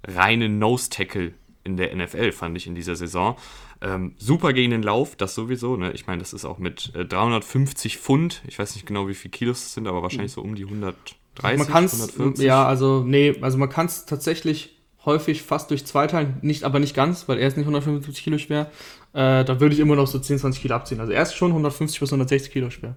[0.06, 3.36] reine Nose Tackle in der NFL, fand ich in dieser Saison.
[3.80, 5.76] Ähm, super gegen den Lauf, das sowieso.
[5.76, 5.92] Ne?
[5.92, 8.42] Ich meine, das ist auch mit äh, 350 Pfund.
[8.46, 11.58] Ich weiß nicht genau, wie viele Kilos es sind, aber wahrscheinlich so um die 130,
[11.58, 12.44] man kann's, 140.
[12.44, 16.80] Ja, also nee, also man kann es tatsächlich häufig fast durch zwei teilen, nicht, aber
[16.80, 18.70] nicht ganz, weil er ist nicht 175 Kilo schwer.
[19.12, 21.00] Äh, da würde ich immer noch so 10, 20 Kilo abziehen.
[21.00, 22.96] Also er ist schon 150 bis 160 Kilo schwer.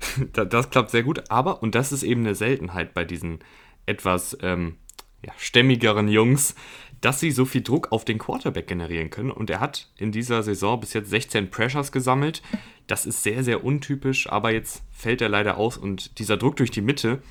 [0.32, 3.38] das, das, klappt sehr gut, aber, und das ist eben eine Seltenheit bei diesen
[3.86, 4.76] etwas ähm,
[5.24, 6.54] ja, stämmigeren Jungs,
[7.00, 9.30] dass sie so viel Druck auf den Quarterback generieren können.
[9.30, 12.42] Und er hat in dieser Saison bis jetzt 16 Pressures gesammelt.
[12.86, 15.76] Das ist sehr, sehr untypisch, aber jetzt fällt er leider aus.
[15.76, 17.22] Und dieser Druck durch die Mitte,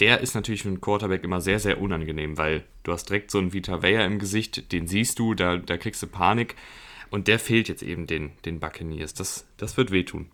[0.00, 3.38] der ist natürlich für einen Quarterback immer sehr, sehr unangenehm, weil du hast direkt so
[3.38, 6.56] einen Vita Vea im Gesicht, den siehst du, da, da kriegst du Panik.
[7.10, 9.14] Und der fehlt jetzt eben den, den Buccaneers.
[9.14, 10.26] Das, das wird wehtun.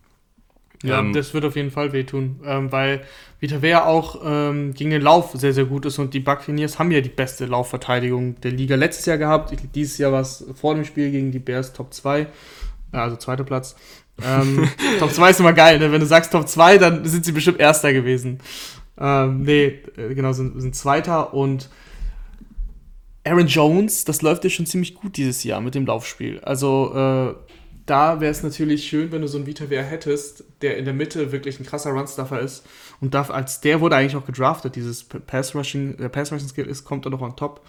[0.83, 3.01] Ja, ähm, das wird auf jeden Fall wehtun, ähm, weil
[3.39, 7.01] Vita auch ähm, gegen den Lauf sehr, sehr gut ist und die Buccaneers haben ja
[7.01, 9.53] die beste Laufverteidigung der Liga letztes Jahr gehabt.
[9.75, 12.27] Dieses Jahr war es vor dem Spiel gegen die Bears Top 2,
[12.91, 13.75] also zweiter Platz.
[14.21, 14.69] Ähm,
[14.99, 15.91] Top 2 ist immer geil, ne?
[15.91, 18.39] wenn du sagst Top 2, dann sind sie bestimmt Erster gewesen.
[18.99, 21.69] Ähm, nee, äh, genau, sind, sind Zweiter und
[23.25, 26.41] Aaron Jones, das läuft ja schon ziemlich gut dieses Jahr mit dem Laufspiel.
[26.41, 27.52] Also äh,
[27.85, 30.93] da wäre es natürlich schön, wenn du so einen Vita Wehr hättest, der in der
[30.93, 32.65] Mitte wirklich ein krasser Runstuffer ist.
[33.01, 37.09] Und darf, als der wurde eigentlich auch gedraftet, dieses Pass-Rushing, der Pass-Rushing-Skill ist, kommt er
[37.09, 37.65] noch on top.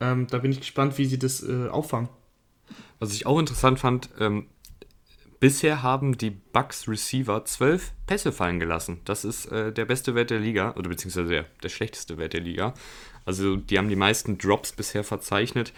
[0.00, 2.08] Ähm, da bin ich gespannt, wie sie das äh, auffangen.
[2.98, 4.46] Was ich auch interessant fand, ähm,
[5.40, 9.00] bisher haben die Bucks Receiver zwölf Pässe fallen gelassen.
[9.04, 12.40] Das ist äh, der beste Wert der Liga, oder beziehungsweise der, der schlechteste Wert der
[12.40, 12.72] Liga.
[13.26, 15.72] Also die haben die meisten Drops bisher verzeichnet.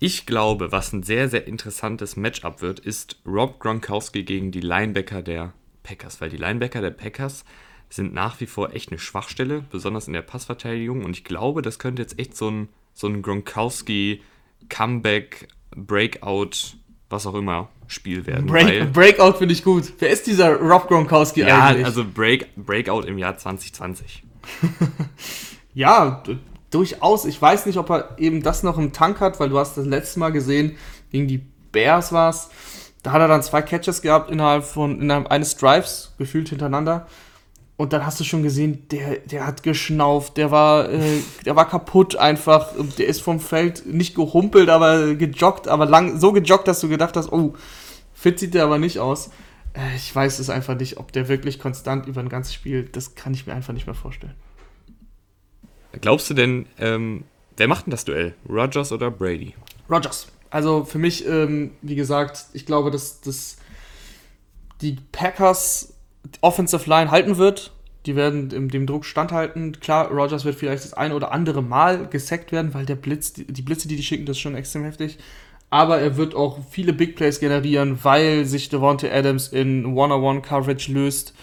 [0.00, 5.22] Ich glaube, was ein sehr, sehr interessantes Matchup wird, ist Rob Gronkowski gegen die Linebacker
[5.22, 7.44] der Packers, weil die Linebacker der Packers
[7.90, 11.04] sind nach wie vor echt eine Schwachstelle, besonders in der Passverteidigung.
[11.04, 14.22] Und ich glaube, das könnte jetzt echt so ein, so ein Gronkowski
[14.68, 16.76] Comeback, Breakout,
[17.10, 18.46] was auch immer, Spiel werden.
[18.46, 19.94] Break, Breakout finde ich gut.
[19.98, 21.80] Wer ist dieser Rob Gronkowski ja, eigentlich?
[21.80, 24.22] Ja, also Break, Breakout im Jahr 2020.
[25.74, 26.22] ja,
[26.70, 29.76] durchaus, ich weiß nicht, ob er eben das noch im Tank hat, weil du hast
[29.76, 30.76] das letzte Mal gesehen,
[31.10, 31.38] gegen die
[31.72, 32.48] Bears war es,
[33.02, 37.06] da hat er dann zwei Catches gehabt innerhalb von innerhalb eines Drives, gefühlt hintereinander.
[37.76, 41.68] Und dann hast du schon gesehen, der, der hat geschnauft, der war, äh, der war
[41.68, 42.72] kaputt einfach.
[42.98, 47.16] Der ist vom Feld nicht gehumpelt, aber gejoggt, aber lang, so gejoggt, dass du gedacht
[47.16, 47.54] hast, oh,
[48.12, 49.30] fit sieht der aber nicht aus.
[49.74, 53.14] äh, ich weiß es einfach nicht, ob der wirklich konstant über ein ganzes Spiel, das
[53.14, 54.34] kann ich mir einfach nicht mehr vorstellen.
[55.92, 57.24] Glaubst du denn, ähm,
[57.56, 58.34] wer macht denn das Duell?
[58.48, 59.54] Rogers oder Brady?
[59.90, 60.28] Rogers.
[60.50, 63.56] Also für mich, ähm, wie gesagt, ich glaube, dass, dass
[64.80, 65.94] die Packers
[66.40, 67.72] Offensive Line halten wird.
[68.06, 69.80] Die werden dem, Druck standhalten.
[69.80, 73.46] Klar, Rogers wird vielleicht das ein oder andere Mal gesackt werden, weil der Blitz, die,
[73.46, 75.18] die Blitze, die die schicken, das ist schon extrem heftig.
[75.70, 81.34] Aber er wird auch viele Big Plays generieren, weil sich Devontae Adams in One-on-One-Coverage löst.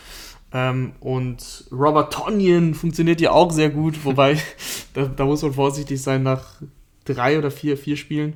[0.55, 4.37] Ähm, und Robert Tonyan funktioniert ja auch sehr gut, wobei
[4.93, 6.61] da, da, muss man vorsichtig sein nach
[7.03, 8.35] drei oder vier, vier Spielen.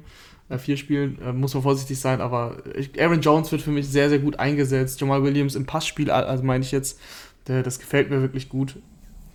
[0.50, 2.58] Äh, vier Spielen äh, muss man vorsichtig sein, aber
[3.00, 5.00] Aaron Jones wird für mich sehr, sehr gut eingesetzt.
[5.00, 7.00] Jamal Williams im Passspiel, also meine ich jetzt,
[7.48, 8.76] der, das gefällt mir wirklich gut.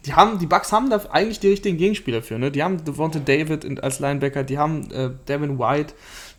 [0.05, 2.39] Die, haben, die Bucks haben da eigentlich die richtigen Gegenspieler für.
[2.39, 2.51] Ne?
[2.51, 5.95] Die haben Devonta David als Linebacker, die haben äh, Devin White,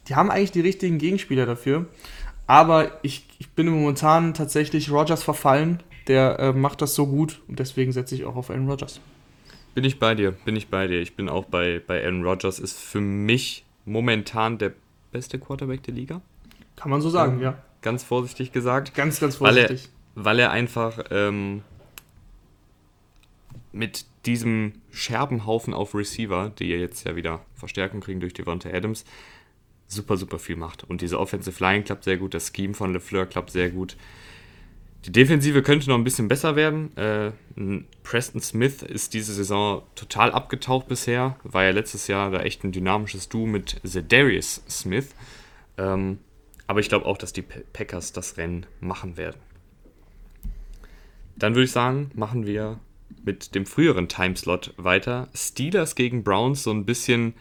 [0.08, 1.88] die haben eigentlich die richtigen Gegenspieler dafür.
[2.46, 5.82] Aber ich, ich bin momentan tatsächlich Rogers verfallen.
[6.08, 9.00] Der äh, macht das so gut und deswegen setze ich auch auf Aaron Rodgers.
[9.74, 11.02] Bin ich bei dir, bin ich bei dir.
[11.02, 12.60] Ich bin auch bei, bei Aaron Rodgers.
[12.60, 14.74] Ist für mich momentan der
[15.12, 16.22] beste Quarterback der Liga.
[16.76, 17.58] Kann man so sagen, ähm, ja.
[17.82, 18.96] Ganz vorsichtig gesagt.
[18.96, 19.89] Ganz, ganz vorsichtig.
[20.15, 21.62] Weil er, weil er einfach ähm,
[23.72, 29.06] mit diesem Scherbenhaufen auf Receiver, die jetzt ja wieder Verstärkung kriegen durch Devonta Adams,
[29.88, 30.84] super, super viel macht.
[30.84, 33.98] Und diese Offensive Line klappt sehr gut, das Scheme von LeFleur klappt sehr gut.
[35.06, 36.96] Die Defensive könnte noch ein bisschen besser werden.
[36.98, 37.32] Äh,
[38.02, 41.38] Preston Smith ist diese Saison total abgetaucht bisher.
[41.44, 45.10] War ja letztes Jahr da echt ein dynamisches Duo mit Zedarius Smith.
[45.78, 46.18] Ähm,
[46.65, 49.38] aber ich glaube auch, dass die Packers das Rennen machen werden.
[51.36, 52.80] Dann würde ich sagen, machen wir
[53.24, 55.28] mit dem früheren Timeslot weiter.
[55.36, 57.36] Steelers gegen Browns, so ein bisschen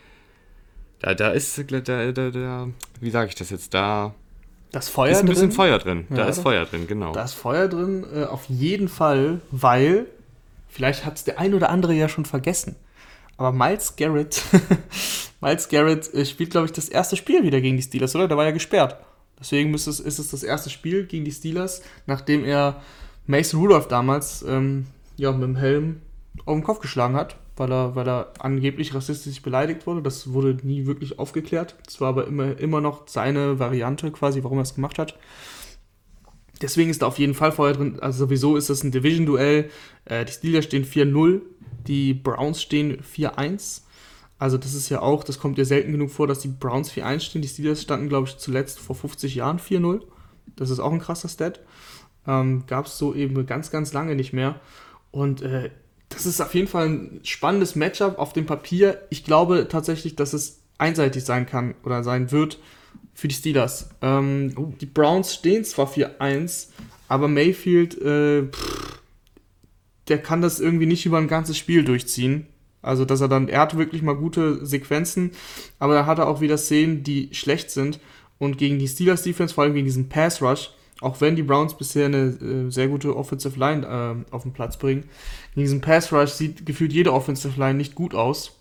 [0.98, 2.68] da, da ist, da, da, da,
[3.00, 4.14] wie sage ich das jetzt, da
[4.74, 5.34] das Feuer ist ein drin?
[5.34, 6.06] bisschen Feuer drin.
[6.10, 7.12] Ja, da ist Feuer drin, genau.
[7.12, 10.06] Da ist Feuer drin, äh, auf jeden Fall, weil,
[10.68, 12.76] vielleicht hat es der ein oder andere ja schon vergessen,
[13.36, 14.42] aber Miles Garrett,
[15.40, 18.26] Miles Garrett äh, spielt, glaube ich, das erste Spiel wieder gegen die Steelers, oder?
[18.26, 18.96] Da war er gesperrt.
[19.38, 22.80] Deswegen ist es, ist es das erste Spiel gegen die Steelers, nachdem er
[23.26, 26.00] Mason Rudolph damals ähm, ja, mit dem Helm
[26.46, 30.02] auf den Kopf geschlagen hat weil er, weil er angeblich rassistisch beleidigt wurde.
[30.02, 31.76] Das wurde nie wirklich aufgeklärt.
[31.84, 35.16] Das war aber immer, immer noch seine Variante quasi, warum er es gemacht hat.
[36.60, 37.98] Deswegen ist da auf jeden Fall vorher drin.
[38.00, 39.70] Also sowieso ist das ein Division-Duell.
[40.04, 41.40] Äh, die Steelers stehen 4-0,
[41.86, 43.82] die Browns stehen 4-1.
[44.38, 47.20] Also das ist ja auch, das kommt ja selten genug vor, dass die Browns 4-1
[47.20, 47.42] stehen.
[47.42, 50.02] Die Steelers standen, glaube ich, zuletzt vor 50 Jahren 4-0.
[50.56, 51.60] Das ist auch ein krasser Stat.
[52.26, 54.60] Ähm, Gab es so eben ganz, ganz lange nicht mehr.
[55.10, 55.70] Und äh,
[56.14, 59.02] das ist auf jeden Fall ein spannendes Matchup auf dem Papier.
[59.10, 62.58] Ich glaube tatsächlich, dass es einseitig sein kann oder sein wird
[63.14, 63.90] für die Steelers.
[64.02, 64.72] Ähm, oh.
[64.80, 66.68] Die Browns stehen zwar 4-1,
[67.08, 69.00] aber Mayfield, äh, pff,
[70.08, 72.46] der kann das irgendwie nicht über ein ganzes Spiel durchziehen.
[72.82, 75.30] Also, dass er dann, er hat wirklich mal gute Sequenzen,
[75.78, 77.98] aber er hatte auch wieder Szenen, die schlecht sind.
[78.38, 81.76] Und gegen die Steelers Defense, vor allem gegen diesen Pass Rush, auch wenn die Browns
[81.76, 85.04] bisher eine äh, sehr gute Offensive Line äh, auf den Platz bringen,
[85.54, 88.52] in diesem Pass Rush sieht gefühlt jede Offensive Line nicht gut aus.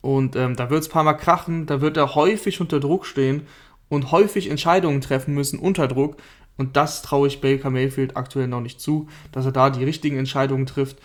[0.00, 3.04] Und ähm, da wird es ein paar Mal krachen, da wird er häufig unter Druck
[3.04, 3.42] stehen
[3.88, 6.16] und häufig Entscheidungen treffen müssen unter Druck.
[6.56, 10.18] Und das traue ich Baker Mayfield aktuell noch nicht zu, dass er da die richtigen
[10.18, 10.98] Entscheidungen trifft.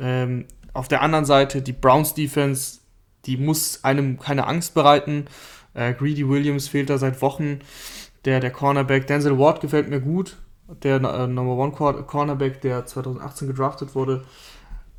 [0.00, 2.80] Ähm, auf der anderen Seite, die Browns Defense,
[3.26, 5.26] die muss einem keine Angst bereiten.
[5.74, 7.60] Äh, Greedy Williams fehlt da seit Wochen.
[8.28, 10.36] Der, der Cornerback Denzel Ward gefällt mir gut.
[10.82, 14.22] Der äh, Number One Cornerback, der 2018 gedraftet wurde.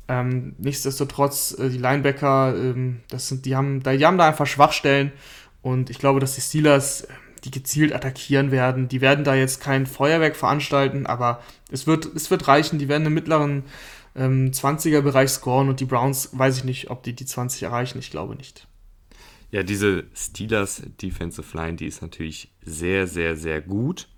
[0.08, 5.12] Ähm, nichtsdestotrotz, äh, die Linebacker, ähm, das sind, die, haben, die haben da einfach Schwachstellen.
[5.62, 7.06] Und ich glaube, dass die Steelers äh,
[7.44, 8.88] die gezielt attackieren werden.
[8.88, 11.40] Die werden da jetzt kein Feuerwerk veranstalten, aber
[11.70, 12.80] es wird, es wird reichen.
[12.80, 13.62] Die werden im mittleren
[14.16, 18.00] ähm, 20er-Bereich scoren und die Browns, weiß ich nicht, ob die die 20 erreichen.
[18.00, 18.66] Ich glaube nicht.
[19.50, 24.08] Ja, diese Steelers Defensive Line, die ist natürlich sehr, sehr, sehr gut.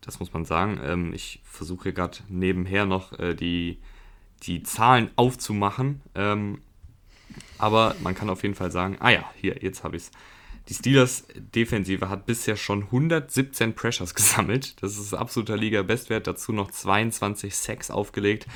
[0.00, 0.80] Das muss man sagen.
[0.82, 3.78] Ähm, ich versuche gerade nebenher noch äh, die,
[4.42, 6.00] die Zahlen aufzumachen.
[6.14, 6.62] Ähm,
[7.58, 10.10] aber man kann auf jeden Fall sagen, ah ja, hier, jetzt habe ich es.
[10.68, 14.82] Die Steelers Defensive hat bisher schon 117 Pressures gesammelt.
[14.82, 16.26] Das ist absoluter Liga-Bestwert.
[16.26, 18.46] Dazu noch 22 Sacks aufgelegt.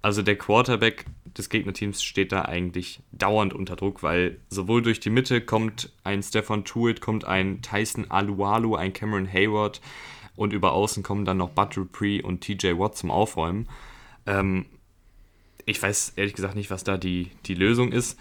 [0.00, 1.04] Also der Quarterback
[1.36, 6.22] des Gegnerteams steht da eigentlich dauernd unter Druck, weil sowohl durch die Mitte kommt ein
[6.22, 9.80] Stefan Tuitt, kommt ein Tyson Alualu, ein Cameron Hayward
[10.36, 13.68] und über außen kommen dann noch Bud Dupree und TJ Watt zum Aufräumen.
[14.26, 14.66] Ähm,
[15.64, 18.18] ich weiß ehrlich gesagt nicht, was da die, die Lösung ist.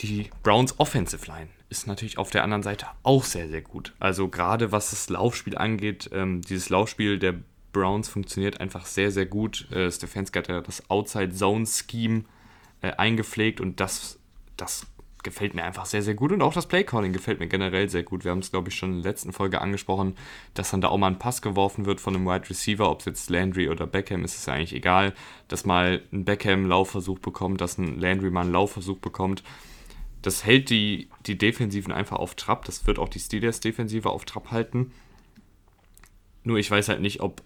[0.00, 3.94] die Browns Offensive Line ist natürlich auf der anderen Seite auch sehr, sehr gut.
[3.98, 7.34] Also gerade was das Laufspiel angeht, ähm, dieses Laufspiel der
[7.72, 9.70] Browns funktioniert einfach sehr, sehr gut.
[9.70, 12.24] Äh, Stefanski hat ja das Outside-Zone-Scheme
[12.82, 14.18] äh, eingepflegt und das,
[14.56, 14.86] das
[15.22, 16.32] gefällt mir einfach sehr, sehr gut.
[16.32, 18.24] Und auch das Playcalling gefällt mir generell sehr gut.
[18.24, 20.16] Wir haben es, glaube ich, schon in der letzten Folge angesprochen,
[20.54, 23.06] dass dann da auch mal ein Pass geworfen wird von einem Wide Receiver, ob es
[23.06, 25.14] jetzt Landry oder Beckham ist, ist ja eigentlich egal.
[25.48, 29.42] Dass mal ein Beckham einen Laufversuch bekommt, dass ein Landry mal einen Laufversuch bekommt.
[30.22, 32.64] Das hält die, die Defensiven einfach auf Trab.
[32.64, 34.92] Das wird auch die Steelers-Defensive auf Trab halten.
[36.44, 37.42] Nur ich weiß halt nicht, ob.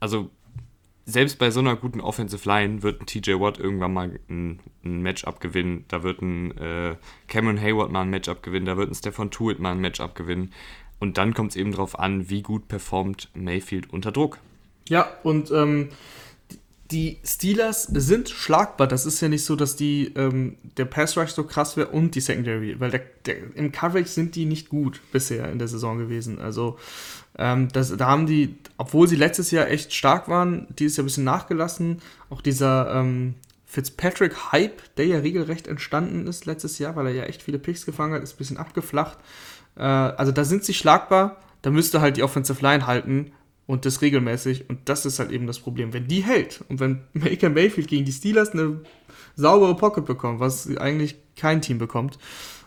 [0.00, 0.30] Also
[1.04, 5.02] selbst bei so einer guten Offensive Line wird ein TJ Watt irgendwann mal ein, ein
[5.02, 5.86] Matchup gewinnen.
[5.88, 6.96] Da wird ein äh,
[7.28, 8.66] Cameron Hayward mal ein Matchup gewinnen.
[8.66, 10.52] Da wird ein Stefan Tuitt mal ein Matchup gewinnen.
[10.98, 14.38] Und dann kommt es eben darauf an, wie gut performt Mayfield unter Druck.
[14.88, 15.88] Ja, und ähm,
[16.90, 18.86] die Steelers sind schlagbar.
[18.86, 22.14] Das ist ja nicht so, dass die ähm, der Pass Rush so krass wäre und
[22.14, 25.98] die Secondary, weil der, der, im Coverage sind die nicht gut bisher in der Saison
[25.98, 26.38] gewesen.
[26.38, 26.78] Also
[27.36, 31.06] ähm, das, da haben die, obwohl sie letztes Jahr echt stark waren, dieses Jahr ein
[31.06, 32.00] bisschen nachgelassen.
[32.30, 33.34] Auch dieser ähm,
[33.66, 38.14] Fitzpatrick-Hype, der ja regelrecht entstanden ist letztes Jahr, weil er ja echt viele Picks gefangen
[38.14, 39.18] hat, ist ein bisschen abgeflacht.
[39.76, 41.36] Äh, also da sind sie schlagbar.
[41.60, 43.32] Da müsste halt die Offensive Line halten
[43.68, 44.68] und das regelmäßig.
[44.70, 45.92] Und das ist halt eben das Problem.
[45.92, 48.80] Wenn die hält und wenn Baker Mayfield gegen die Steelers eine
[49.36, 52.18] saubere Pocket bekommt, was eigentlich kein Team bekommt,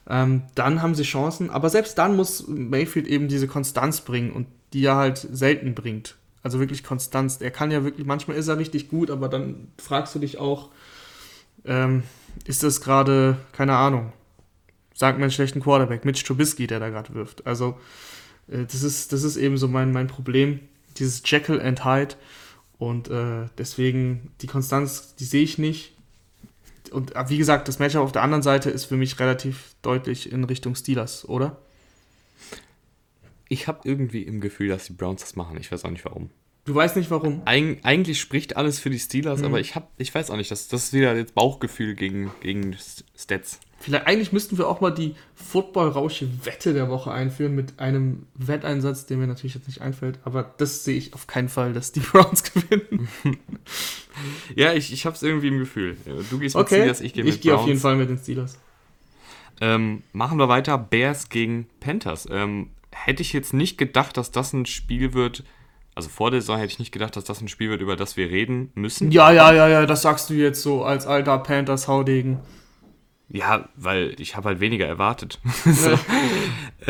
[0.08, 1.50] ähm, dann haben sie Chancen.
[1.50, 6.18] Aber selbst dann muss Mayfield eben diese Konstanz bringen und die er halt selten bringt.
[6.44, 7.42] Also wirklich Konstanz.
[7.42, 10.70] Er kann ja wirklich, manchmal ist er richtig gut, aber dann fragst du dich auch,
[11.66, 12.04] ähm,
[12.46, 14.14] ist das gerade, keine Ahnung,
[14.94, 17.48] sagt man einen schlechten Quarterback, Mitch Trubisky, der da gerade wirft.
[17.48, 17.80] Also
[18.48, 20.60] äh, das, ist, das ist eben so mein, mein Problem
[20.98, 22.16] dieses Jekyll and Hyde.
[22.78, 25.94] Und äh, deswegen die Konstanz, die sehe ich nicht.
[26.92, 30.32] Und äh, wie gesagt, das Matchup auf der anderen Seite ist für mich relativ deutlich
[30.32, 31.58] in Richtung Steelers, oder?
[33.50, 35.58] Ich habe irgendwie im Gefühl, dass die Browns das machen.
[35.60, 36.30] Ich weiß auch nicht warum.
[36.66, 37.42] Du weißt nicht warum?
[37.46, 39.46] Eig eigentlich spricht alles für die Steelers, mhm.
[39.46, 40.52] aber ich, hab, ich weiß auch nicht.
[40.52, 42.78] Das, das ist wieder jetzt Bauchgefühl gegen, gegen
[43.18, 43.60] Stats.
[43.82, 49.18] Vielleicht, eigentlich müssten wir auch mal die Football-Rausche-Wette der Woche einführen mit einem Wetteinsatz, der
[49.18, 50.20] mir natürlich jetzt nicht einfällt.
[50.24, 53.08] Aber das sehe ich auf keinen Fall, dass die Browns gewinnen.
[54.56, 55.98] ja, ich, ich habe es irgendwie im Gefühl.
[56.30, 56.76] Du gehst mit okay.
[56.76, 58.60] Steelers, ich gehe mit Ich gehe auf jeden Fall mit den Steelers.
[59.60, 60.78] Ähm, machen wir weiter.
[60.78, 62.28] Bears gegen Panthers.
[62.30, 65.44] Ähm, hätte ich jetzt nicht gedacht, dass das ein Spiel wird.
[65.96, 68.16] Also vor der Saison hätte ich nicht gedacht, dass das ein Spiel wird, über das
[68.16, 69.12] wir reden müssen.
[69.12, 72.40] Ja, ja, ja, ja, das sagst du jetzt so als alter Panthers-Haudegen.
[73.34, 75.40] Ja, weil ich habe halt weniger erwartet.
[75.66, 75.92] so.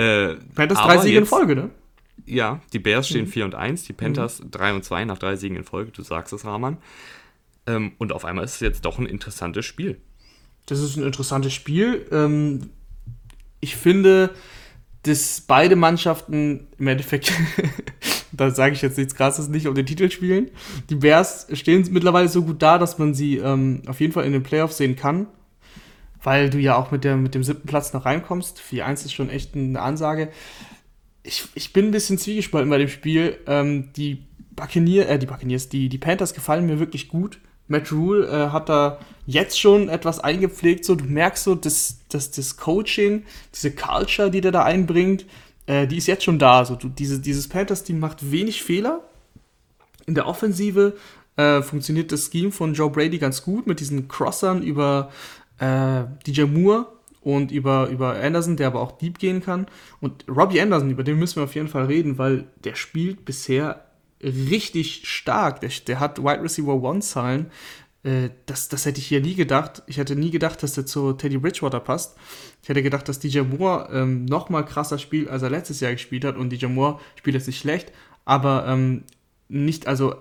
[0.02, 1.70] äh, Panthers drei Siege in Folge, ne?
[2.26, 3.32] Ja, die Bears stehen mhm.
[3.32, 4.52] 4 und 1, die Panthers mhm.
[4.52, 6.78] 3 und 2 nach drei Siegen in Folge, du sagst es, Rahman.
[7.68, 10.00] Ähm, und auf einmal ist es jetzt doch ein interessantes Spiel.
[10.66, 12.08] Das ist ein interessantes Spiel.
[12.12, 12.72] Ähm,
[13.60, 14.32] ich finde,
[15.04, 17.32] dass beide Mannschaften im Endeffekt,
[18.32, 20.50] da sage ich jetzt nichts krasses, nicht um den Titel spielen.
[20.89, 24.32] Die Bears stehen mittlerweile so gut da, dass man sie ähm, auf jeden Fall in
[24.32, 25.28] den Playoffs sehen kann
[26.24, 28.60] weil du ja auch mit, der, mit dem siebten Platz noch reinkommst.
[28.60, 30.30] 4-1 ist schon echt eine Ansage.
[31.24, 33.38] Ich, ich bin ein bisschen zwiegespalten bei dem Spiel.
[33.48, 37.40] Ähm, die Buccaneers, äh, die Buccaneers, die, die Panthers gefallen mir wirklich gut.
[37.68, 42.32] Matt Rule äh, hat da jetzt schon etwas eingepflegt, so du merkst so, dass, dass
[42.32, 43.24] das Coaching,
[43.56, 45.26] diese Culture, die der da einbringt,
[45.68, 46.66] äh, die ist jetzt schon da.
[46.66, 49.02] So, du, diese, dieses Panthers-Team macht wenig Fehler.
[50.06, 50.98] In der Offensive
[51.38, 55.10] äh, funktioniert das Scheme von Joe Brady ganz gut mit diesen Crossern über
[55.62, 56.88] äh, DJ Moore
[57.22, 59.68] und über, über Anderson, der aber auch deep gehen kann.
[60.01, 63.86] Und Robbie Anderson, über den müssen wir auf jeden Fall reden, weil der spielt bisher
[64.22, 65.62] richtig stark.
[65.62, 67.51] Der, der hat Wide Receiver One-Zahlen.
[68.03, 69.84] Äh, das, das hätte ich hier nie gedacht.
[69.86, 72.18] Ich hätte nie gedacht, dass der zu Teddy Bridgewater passt.
[72.64, 75.91] Ich hätte gedacht, dass DJ Moore ähm, noch mal krasser spielt, als er letztes Jahr
[75.91, 76.38] gespielt hat.
[76.38, 77.91] Und DJ Moore spielt jetzt nicht schlecht,
[78.26, 79.03] aber ähm,
[79.47, 80.16] nicht, also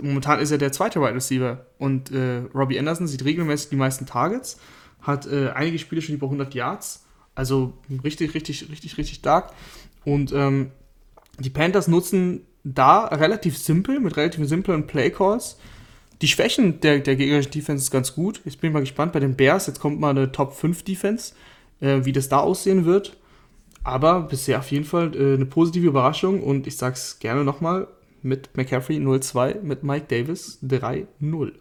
[0.00, 1.66] momentan ist er der zweite Wide Receiver.
[1.78, 4.58] Und äh, Robbie Anderson sieht regelmäßig die meisten Targets
[5.06, 7.06] hat äh, einige Spiele schon über 100 Yards.
[7.34, 9.52] Also richtig, richtig, richtig, richtig stark.
[10.04, 10.70] Und ähm,
[11.38, 15.58] die Panthers nutzen da relativ simpel, mit relativ simplen Playcalls.
[16.22, 18.40] Die Schwächen der, der gegnerischen Defense ist ganz gut.
[18.44, 19.66] Jetzt bin ich mal gespannt bei den Bears.
[19.66, 21.34] Jetzt kommt mal eine Top 5 Defense,
[21.80, 23.16] äh, wie das da aussehen wird.
[23.84, 27.86] Aber bisher auf jeden Fall äh, eine positive Überraschung und ich sag's gerne nochmal
[28.22, 31.52] mit McCaffrey 0-2, mit Mike Davis 3-0.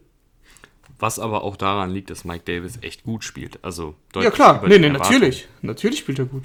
[0.98, 3.64] Was aber auch daran liegt, dass Mike Davis echt gut spielt.
[3.64, 5.48] Also deutlich Ja klar, nee, nee, natürlich.
[5.62, 6.44] Natürlich spielt er gut.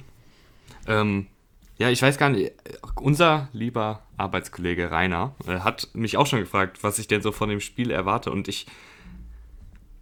[0.87, 1.27] Ähm,
[1.79, 2.53] ja, ich weiß gar nicht,
[2.97, 7.49] unser lieber Arbeitskollege Rainer äh, hat mich auch schon gefragt, was ich denn so von
[7.49, 8.67] dem Spiel erwarte und ich...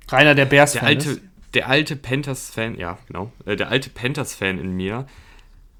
[0.09, 1.21] Rainer, der Bears der alte, ist.
[1.55, 5.07] der alte Panthers-Fan, ja, genau, äh, der alte Panthers-Fan in mir,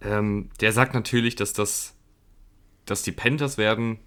[0.01, 1.95] ähm, der sagt natürlich, dass das,
[2.85, 3.99] dass die Panthers werden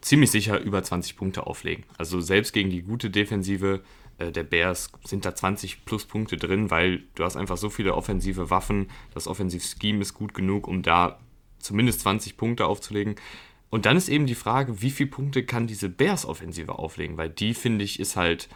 [0.00, 1.84] ziemlich sicher über 20 Punkte auflegen.
[1.98, 3.82] Also selbst gegen die gute Defensive
[4.18, 7.94] äh, der Bears sind da 20 plus Punkte drin, weil du hast einfach so viele
[7.94, 8.88] offensive Waffen.
[9.14, 11.18] Das Offensivscheme ist gut genug, um da
[11.58, 13.16] zumindest 20 Punkte aufzulegen.
[13.70, 17.16] Und dann ist eben die Frage, wie viele Punkte kann diese Bears-Offensive auflegen?
[17.16, 18.48] Weil die, finde ich, ist halt,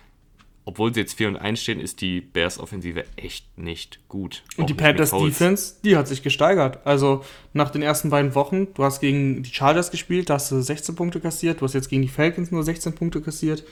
[0.64, 4.42] obwohl sie jetzt 4 und 1 stehen, ist die Bears-Offensive echt nicht gut.
[4.56, 6.86] Und die Panthers-Defense, die hat sich gesteigert.
[6.86, 10.60] Also nach den ersten beiden Wochen, du hast gegen die Chargers gespielt, da hast du
[10.60, 13.64] 16 Punkte kassiert, du hast jetzt gegen die Falcons nur 16 Punkte kassiert.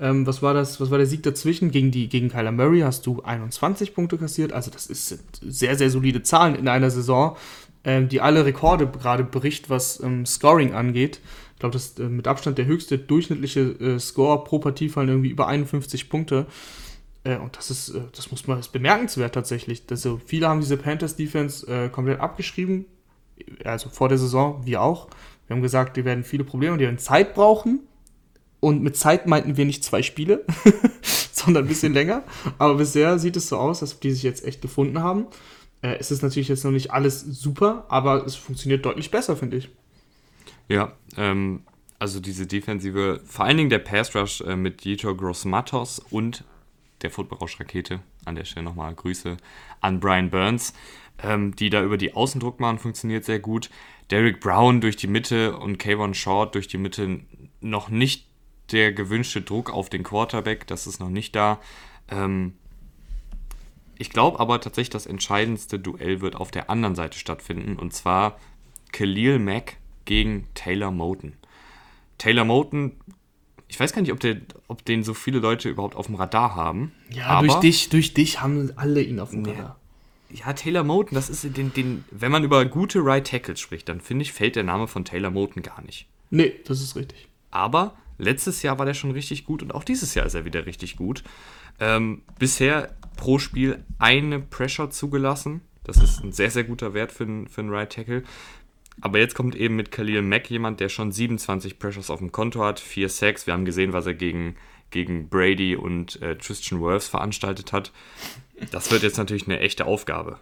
[0.00, 0.80] Ähm, was war das?
[0.80, 1.70] Was war der Sieg dazwischen?
[1.70, 4.52] Gegen, die, gegen Kyler Murray hast du 21 Punkte kassiert.
[4.52, 7.36] Also das ist sehr, sehr solide Zahlen in einer Saison
[7.84, 11.20] ähm, die alle Rekorde gerade bricht, was ähm, Scoring angeht.
[11.62, 15.28] Glaube, das ist äh, mit Abstand der höchste durchschnittliche äh, Score pro Partie fallen irgendwie
[15.28, 16.46] über 51 Punkte.
[17.22, 19.84] Äh, und das ist, das muss man, ist bemerkenswert tatsächlich.
[19.88, 22.86] Also viele haben diese Panthers Defense äh, komplett abgeschrieben.
[23.62, 25.06] Also vor der Saison, wir auch.
[25.46, 27.78] Wir haben gesagt, die werden viele Probleme, die werden Zeit brauchen.
[28.58, 30.44] Und mit Zeit meinten wir nicht zwei Spiele,
[31.32, 32.24] sondern ein bisschen länger.
[32.58, 35.26] Aber bisher sieht es so aus, dass die sich jetzt echt gefunden haben.
[35.80, 39.58] Äh, es ist natürlich jetzt noch nicht alles super, aber es funktioniert deutlich besser, finde
[39.58, 39.70] ich.
[40.68, 41.62] Ja, ähm,
[41.98, 46.44] also diese Defensive, vor allen Dingen der Pass Rush äh, mit Dieter Grossmatos und
[47.02, 49.36] der Football-Rakete, an der Stelle nochmal Grüße
[49.80, 50.72] an Brian Burns,
[51.22, 53.70] ähm, die da über die Außendruck machen, funktioniert sehr gut.
[54.10, 57.20] Derek Brown durch die Mitte und Kayvon Short durch die Mitte
[57.60, 58.26] noch nicht
[58.72, 61.60] der gewünschte Druck auf den Quarterback, das ist noch nicht da.
[62.08, 62.54] Ähm,
[63.98, 68.38] ich glaube aber tatsächlich, das entscheidendste Duell wird auf der anderen Seite stattfinden und zwar
[68.90, 71.34] Khalil Mack gegen Taylor Moten.
[72.18, 72.92] Taylor Moten,
[73.68, 74.36] ich weiß gar nicht, ob, der,
[74.68, 76.92] ob den so viele Leute überhaupt auf dem Radar haben.
[77.10, 79.78] Ja, durch dich, durch dich haben alle ihn auf dem Radar.
[80.30, 84.00] Ja, Taylor Moten, das ist den, den, wenn man über gute Right Tackles spricht, dann
[84.00, 86.06] finde ich, fällt der Name von Taylor Moten gar nicht.
[86.30, 87.28] Nee, das ist richtig.
[87.50, 90.64] Aber letztes Jahr war der schon richtig gut und auch dieses Jahr ist er wieder
[90.64, 91.22] richtig gut.
[91.80, 95.60] Ähm, bisher pro Spiel eine Pressure zugelassen.
[95.84, 98.22] Das ist ein sehr, sehr guter Wert für einen, für einen Right Tackle.
[99.00, 102.62] Aber jetzt kommt eben mit Khalil Mack jemand, der schon 27 Pressures auf dem Konto
[102.62, 103.46] hat, 4 Sacks.
[103.46, 104.56] Wir haben gesehen, was er gegen,
[104.90, 107.92] gegen Brady und äh, Tristan Wirfs veranstaltet hat.
[108.70, 110.38] Das wird jetzt natürlich eine echte Aufgabe.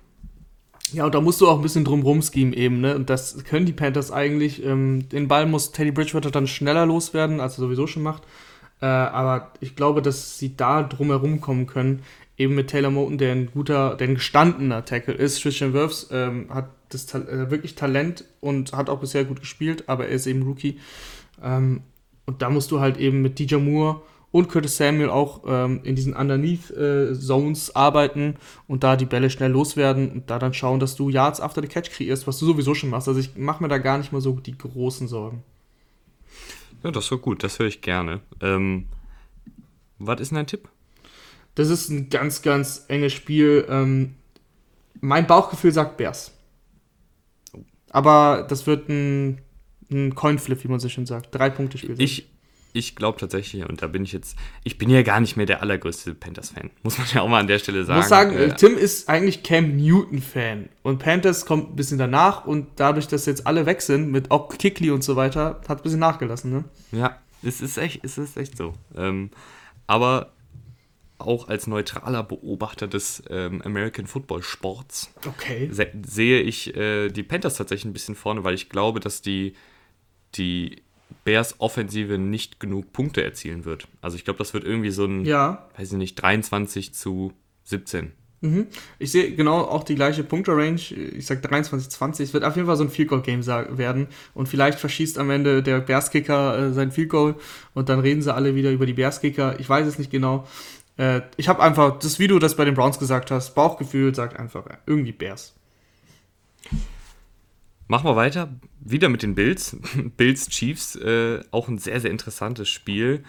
[0.92, 2.96] Ja, und da musst du auch ein bisschen drumrum schemen eben, ne?
[2.96, 4.64] Und das können die Panthers eigentlich.
[4.64, 8.24] Ähm, den Ball muss Teddy Bridgewater dann schneller loswerden, als er sowieso schon macht.
[8.80, 12.02] Äh, aber ich glaube, dass sie da drumherum kommen können.
[12.36, 15.42] Eben mit Taylor Moten, der ein guter, der ein gestandener Tackle ist.
[15.42, 20.06] Christian Wirfs ähm, hat das äh, wirklich Talent und hat auch bisher gut gespielt, aber
[20.06, 20.78] er ist eben Rookie.
[21.42, 21.82] Ähm,
[22.26, 25.96] und da musst du halt eben mit DJ Moore und Curtis Samuel auch ähm, in
[25.96, 28.36] diesen Underneath äh, Zones arbeiten
[28.68, 31.68] und da die Bälle schnell loswerden und da dann schauen, dass du Yards after the
[31.68, 33.08] Catch kreierst, was du sowieso schon machst.
[33.08, 35.42] Also ich mache mir da gar nicht mal so die großen Sorgen.
[36.84, 38.20] Ja, das war gut, das höre ich gerne.
[38.40, 38.86] Ähm,
[39.98, 40.68] was ist denn dein Tipp?
[41.54, 43.66] Das ist ein ganz, ganz enges Spiel.
[43.68, 44.14] Ähm,
[45.00, 46.32] mein Bauchgefühl sagt Bears.
[47.90, 49.40] Aber das wird ein,
[49.90, 51.34] ein Coinflip, wie man so schön sagt.
[51.34, 52.00] Drei Punkte Spiel.
[52.00, 52.28] Ich,
[52.72, 55.60] ich glaube tatsächlich, und da bin ich jetzt, ich bin ja gar nicht mehr der
[55.60, 57.98] allergrößte Panthers-Fan, muss man ja auch mal an der Stelle sagen.
[57.98, 62.46] Ich muss sagen, äh, Tim ist eigentlich Cam Newton-Fan und Panthers kommt ein bisschen danach
[62.46, 65.82] und dadurch, dass jetzt alle weg sind, mit auch Kickley und so weiter, hat ein
[65.82, 66.64] bisschen nachgelassen, ne?
[66.92, 68.74] Ja, es ist echt, es ist echt so.
[68.96, 69.30] Ähm,
[69.86, 70.32] aber
[71.20, 75.68] auch als neutraler Beobachter des ähm, American Football Sports okay.
[75.70, 79.54] se sehe ich äh, die Panthers tatsächlich ein bisschen vorne, weil ich glaube, dass die,
[80.34, 80.82] die
[81.24, 83.88] Bears Offensive nicht genug Punkte erzielen wird.
[84.00, 85.68] Also ich glaube, das wird irgendwie so ein, ja.
[85.76, 87.32] weiß ich nicht, 23 zu
[87.64, 88.12] 17.
[88.42, 88.68] Mhm.
[88.98, 90.80] Ich sehe genau auch die gleiche Punkte-Range.
[90.80, 92.22] Ich sage 23-20.
[92.22, 94.06] Es wird auf jeden Fall so ein Field Goal Game werden.
[94.32, 97.34] Und vielleicht verschießt am Ende der Bears-Kicker äh, sein Field Goal
[97.74, 99.60] und dann reden sie alle wieder über die Bears-Kicker.
[99.60, 100.46] Ich weiß es nicht genau.
[101.00, 104.38] Äh, ich habe einfach das, wie du das bei den Browns gesagt hast, Bauchgefühl sagt
[104.38, 105.54] einfach äh, irgendwie Bears.
[107.88, 108.50] Machen wir weiter.
[108.80, 109.78] Wieder mit den Bills.
[110.18, 113.24] Bills Chiefs, äh, auch ein sehr, sehr interessantes Spiel.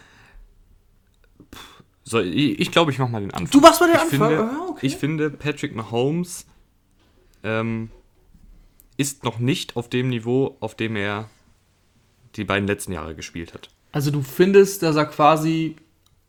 [2.03, 3.51] So, ich, ich glaube, ich mache mal den Anfang.
[3.51, 4.29] Du machst mal den ich Anfang?
[4.29, 4.85] Finde, ah, okay.
[4.85, 6.47] Ich finde, Patrick Mahomes
[7.43, 7.89] ähm,
[8.97, 11.29] ist noch nicht auf dem Niveau, auf dem er
[12.35, 13.69] die beiden letzten Jahre gespielt hat.
[13.93, 15.77] Also du findest, dass er quasi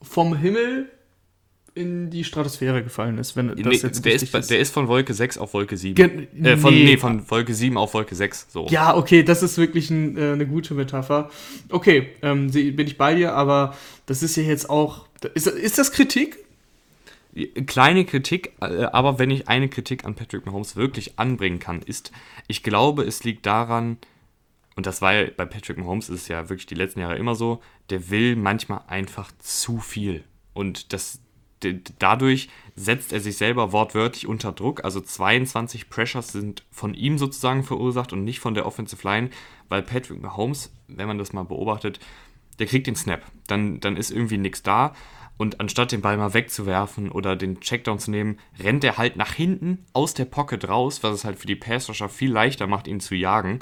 [0.01, 0.89] vom Himmel
[1.75, 4.89] in die Stratosphäre gefallen ist, wenn das nee, jetzt der ist, ist, Der ist von
[4.89, 5.95] Wolke 6 auf Wolke 7.
[5.95, 6.85] Ge äh, von, nee.
[6.85, 6.97] nee.
[6.97, 8.49] von Wolke 7 auf Wolke 6.
[8.51, 8.67] So.
[8.69, 11.31] Ja, okay, das ist wirklich ein, äh, eine gute Metapher.
[11.71, 13.75] Okay, ähm, bin ich bei dir, aber
[14.07, 15.07] das ist ja jetzt auch.
[15.35, 16.39] Ist, ist das Kritik?
[17.67, 22.13] Kleine Kritik, äh, aber wenn ich eine Kritik an Patrick Mahomes wirklich anbringen kann, ist,
[22.49, 23.97] ich glaube, es liegt daran,
[24.77, 27.35] und das war ja bei Patrick Mahomes ist es ja wirklich die letzten Jahre immer
[27.35, 30.25] so, der will manchmal einfach zu viel.
[30.53, 31.22] Und das,
[31.99, 34.85] dadurch setzt er sich selber wortwörtlich unter Druck.
[34.85, 39.31] Also 22 Pressures sind von ihm sozusagen verursacht und nicht von der Offensive Line,
[39.69, 42.01] weil Patrick Mahomes, wenn man das mal beobachtet,
[42.59, 43.23] der kriegt den Snap.
[43.47, 44.95] Dann, dann ist irgendwie nichts da.
[45.39, 49.33] Und anstatt den Ball mal wegzuwerfen oder den Checkdown zu nehmen, rennt er halt nach
[49.33, 53.01] hinten aus der Pocket raus, was es halt für die Passrusher viel leichter macht, ihn
[53.01, 53.61] zu jagen.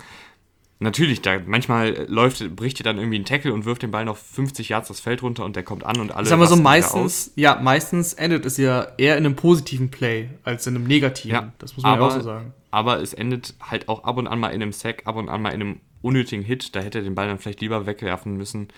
[0.82, 4.16] Natürlich, da manchmal läuft, bricht er dann irgendwie einen Tackle und wirft den Ball noch
[4.16, 6.26] 50 Yards das Feld runter und der kommt an und alle.
[6.26, 10.66] Sagen wir so, meistens, ja, meistens endet es ja eher in einem positiven Play als
[10.66, 11.32] in einem negativen.
[11.32, 12.54] Ja, das muss man aber, ja auch so sagen.
[12.70, 15.42] Aber es endet halt auch ab und an mal in einem Sack, ab und an
[15.42, 16.74] mal in einem unnötigen Hit.
[16.74, 18.68] Da hätte er den Ball dann vielleicht lieber wegwerfen müssen.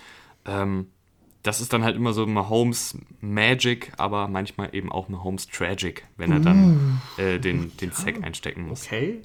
[0.45, 0.87] Ähm,
[1.43, 6.31] das ist dann halt immer so Mahomes Magic, aber manchmal eben auch Mahomes Tragic, wenn
[6.31, 7.21] er dann uh.
[7.21, 8.85] äh, den, den Sack einstecken muss.
[8.85, 9.21] Okay.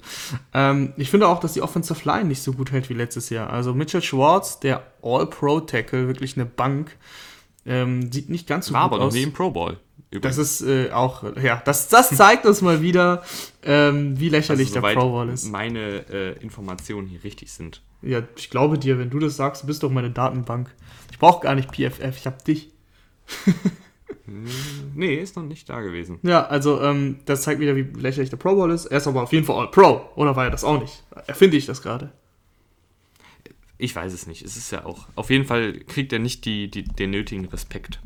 [0.53, 3.49] Ähm, ich finde auch, dass die Offensive Line nicht so gut hält wie letztes Jahr.
[3.49, 6.97] Also Mitchell Schwartz, der All-Pro-Tackle, wirklich eine Bank,
[7.65, 9.79] ähm, sieht nicht ganz so War gut aber noch nie im Pro Bowl.
[10.11, 10.37] Übrigens.
[10.37, 13.23] Das ist äh, auch, ja, das, das zeigt uns mal wieder,
[13.63, 15.49] ähm, wie lächerlich also, der Pro Bowl ist.
[15.49, 17.81] Meine äh, Informationen hier richtig sind.
[18.01, 20.73] Ja, ich glaube dir, wenn du das sagst, du bist doch meine Datenbank.
[21.11, 22.71] Ich brauche gar nicht PFF, ich habe dich.
[24.95, 26.19] nee, ist noch nicht da gewesen.
[26.23, 28.85] Ja, also ähm, das zeigt wieder, wie lächerlich der Pro Bowl ist.
[28.85, 31.03] Er ist aber auf jeden Fall All Pro, oder war er das auch nicht?
[31.27, 32.11] Erfinde ich das gerade?
[33.77, 34.43] Ich weiß es nicht.
[34.43, 35.07] Es ist ja auch.
[35.15, 38.01] Auf jeden Fall kriegt er nicht die, die, den nötigen Respekt.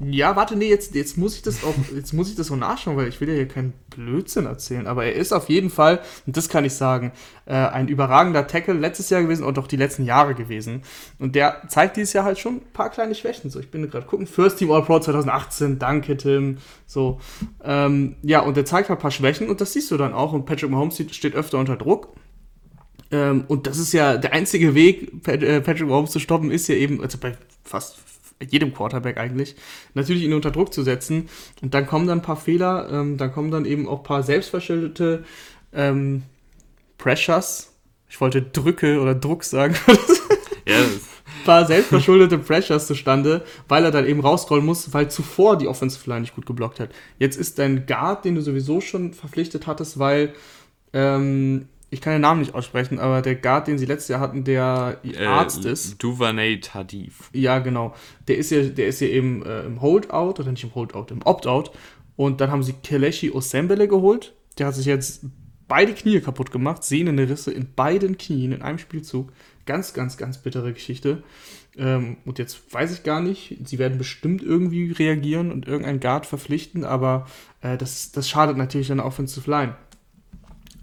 [0.00, 2.96] Ja, warte, nee, jetzt, jetzt muss ich das auch, jetzt muss ich das so nachschauen,
[2.96, 4.86] weil ich will ja hier keinen Blödsinn erzählen.
[4.86, 7.12] Aber er ist auf jeden Fall, und das kann ich sagen,
[7.46, 10.82] äh, ein überragender Tackle letztes Jahr gewesen und auch die letzten Jahre gewesen.
[11.18, 13.50] Und der zeigt dieses Jahr halt schon ein paar kleine Schwächen.
[13.50, 16.58] So, ich bin gerade gucken, First Team All Pro 2018, danke Tim.
[16.86, 17.20] So,
[17.64, 20.32] ähm, ja, und der zeigt halt ein paar Schwächen und das siehst du dann auch.
[20.32, 22.14] Und Patrick Mahomes steht öfter unter Druck.
[23.10, 26.76] Ähm, und das ist ja der einzige Weg, äh, Patrick Mahomes zu stoppen, ist ja
[26.76, 27.98] eben, also bei fast
[28.42, 29.56] jedem Quarterback eigentlich,
[29.94, 31.28] natürlich ihn unter Druck zu setzen.
[31.62, 34.22] Und dann kommen dann ein paar Fehler, ähm, dann kommen dann eben auch ein paar
[34.22, 35.24] selbstverschuldete
[35.72, 36.22] ähm,
[36.98, 37.72] Pressures.
[38.08, 39.74] Ich wollte Drücke oder Druck sagen.
[40.66, 40.76] ja.
[40.76, 46.08] ein paar selbstverschuldete Pressures zustande, weil er dann eben rausrollen muss, weil zuvor die Offensive
[46.08, 46.90] Line nicht gut geblockt hat.
[47.18, 50.34] Jetzt ist dein Guard, den du sowieso schon verpflichtet hattest, weil
[50.92, 54.44] ähm, ich kann den Namen nicht aussprechen, aber der Guard, den sie letztes Jahr hatten,
[54.44, 56.02] der äh, Arzt ist.
[56.02, 57.30] Duvernay Tadif.
[57.32, 57.94] Ja, genau.
[58.26, 61.22] Der ist ja, der ist ja eben äh, im Holdout, oder nicht im Holdout, im
[61.22, 61.70] Opt-out.
[62.16, 64.34] Und dann haben sie Kelechi Osembele geholt.
[64.58, 65.26] Der hat sich jetzt
[65.68, 69.32] beide Knie kaputt gemacht, sehnende Risse in beiden Knien in einem Spielzug.
[69.66, 71.22] Ganz, ganz, ganz bittere Geschichte.
[71.76, 76.26] Ähm, und jetzt weiß ich gar nicht, sie werden bestimmt irgendwie reagieren und irgendeinen Guard
[76.26, 77.26] verpflichten, aber
[77.62, 79.74] äh, das, das schadet natürlich dann Offensive Line.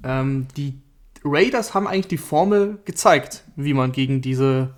[0.03, 0.81] Ähm, die
[1.23, 4.75] Raiders haben eigentlich die Formel gezeigt, wie man gegen diese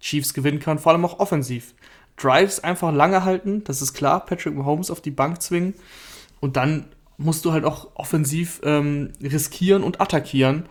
[0.00, 1.74] Chiefs gewinnen kann, vor allem auch offensiv.
[2.16, 5.74] Drives einfach lange halten, das ist klar, Patrick Mahomes auf die Bank zwingen
[6.40, 10.68] und dann musst du halt auch offensiv ähm, riskieren und attackieren.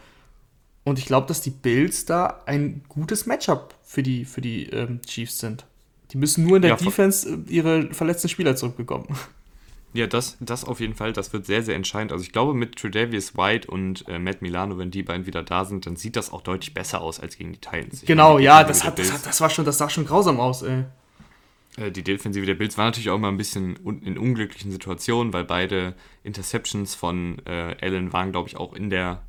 [0.83, 5.01] Und ich glaube, dass die Bills da ein gutes Matchup für die, für die ähm,
[5.05, 5.65] Chiefs sind.
[6.11, 9.07] Die müssen nur in der ja, Defense äh, ihre verletzten Spieler zurückbekommen.
[9.97, 12.11] Ja, das, das auf jeden Fall, das wird sehr, sehr entscheidend.
[12.11, 15.65] Also ich glaube, mit Tredavious White und äh, Matt Milano, wenn die beiden wieder da
[15.65, 18.03] sind, dann sieht das auch deutlich besser aus als gegen die Titans.
[18.03, 20.39] Ich genau, meine, ja, das, hat, das, hat, das, war schon, das sah schon grausam
[20.39, 20.83] aus, ey.
[21.77, 25.45] Äh, die Defensive der Bills war natürlich auch immer ein bisschen in unglücklichen Situationen, weil
[25.45, 29.23] beide Interceptions von äh, Allen waren, glaube ich, auch in der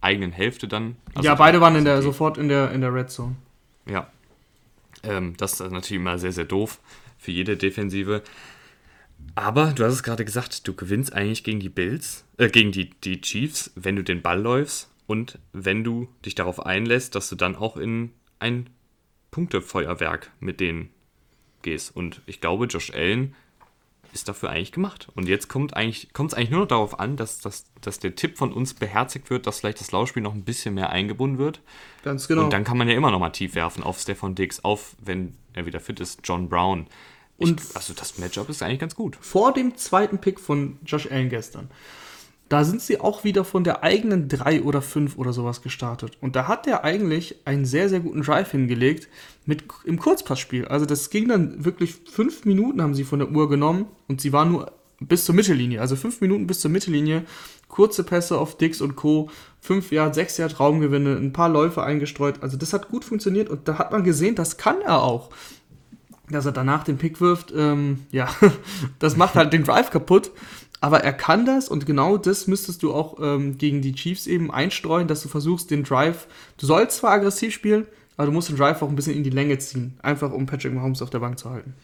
[0.00, 0.96] eigenen Hälfte dann.
[1.14, 3.36] Also ja, beide waren in der, sofort in der, in der Red Zone.
[3.86, 4.08] Ja.
[5.04, 6.80] Ähm, das ist natürlich immer sehr, sehr doof
[7.16, 8.24] für jede Defensive.
[9.34, 12.90] Aber du hast es gerade gesagt, du gewinnst eigentlich gegen die Bills, äh, gegen die,
[12.90, 17.36] die Chiefs, wenn du den Ball läufst und wenn du dich darauf einlässt, dass du
[17.36, 18.70] dann auch in ein
[19.30, 20.90] Punktefeuerwerk mit denen
[21.62, 21.94] gehst.
[21.94, 23.34] Und ich glaube, Josh Allen
[24.12, 25.08] ist dafür eigentlich gemacht.
[25.14, 28.38] Und jetzt kommt eigentlich, es eigentlich nur noch darauf an, dass, dass, dass der Tipp
[28.38, 31.60] von uns beherzigt wird, dass vielleicht das Laufspiel noch ein bisschen mehr eingebunden wird.
[32.02, 32.44] Ganz genau.
[32.44, 35.36] Und dann kann man ja immer noch mal tief werfen auf Stefan Diggs, auf, wenn
[35.52, 36.86] er wieder fit ist, John Brown.
[37.40, 39.16] Und ich, also das Matchup ist eigentlich ganz gut.
[39.20, 41.70] Vor dem zweiten Pick von Josh Allen gestern,
[42.50, 46.18] da sind sie auch wieder von der eigenen 3 oder 5 oder sowas gestartet.
[46.20, 49.08] Und da hat er eigentlich einen sehr, sehr guten Drive hingelegt
[49.46, 50.66] mit, im Kurzpassspiel.
[50.66, 54.32] Also das ging dann wirklich fünf Minuten haben sie von der Uhr genommen und sie
[54.32, 55.80] waren nur bis zur Mittellinie.
[55.80, 57.22] Also fünf Minuten bis zur Mittellinie.
[57.68, 59.30] Kurze Pässe auf Dix und Co.
[59.60, 62.42] Fünf Jahre, sechs Jahre Traumgewinne, ein paar Läufe eingestreut.
[62.42, 65.30] Also das hat gut funktioniert und da hat man gesehen, das kann er auch
[66.32, 68.28] dass er danach den Pick wirft, ähm, ja,
[68.98, 70.30] das macht halt den Drive kaputt.
[70.82, 74.50] Aber er kann das und genau das müsstest du auch ähm, gegen die Chiefs eben
[74.50, 76.26] einstreuen, dass du versuchst, den Drive,
[76.56, 79.30] du sollst zwar aggressiv spielen, aber du musst den Drive auch ein bisschen in die
[79.30, 81.74] Länge ziehen, einfach um Patrick Mahomes auf der Bank zu halten.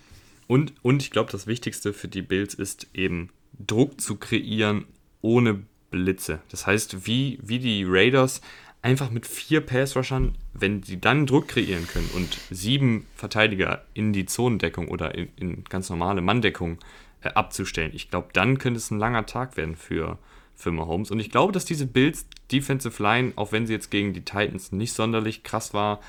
[0.47, 4.85] Und, und ich glaube, das Wichtigste für die Bills ist eben Druck zu kreieren
[5.21, 6.41] ohne Blitze.
[6.51, 8.41] Das heißt, wie, wie die Raiders
[8.83, 14.27] einfach mit vier Pass-Rushern, wenn sie dann Druck kreieren können und sieben Verteidiger in die
[14.27, 16.79] Zonendeckung oder in, in ganz normale Manndeckung
[17.23, 20.19] äh, abzustellen, ich glaube, dann könnte es ein langer Tag werden für,
[20.55, 21.11] für Mahomes.
[21.11, 24.73] Und ich glaube, dass diese Bills Defensive Line, auch wenn sie jetzt gegen die Titans
[24.73, 26.01] nicht sonderlich krass war,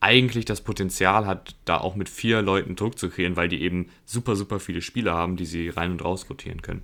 [0.00, 3.90] eigentlich das Potenzial hat, da auch mit vier Leuten Druck zu kreieren, weil die eben
[4.04, 6.82] super, super viele Spieler haben, die sie rein und raus rotieren können.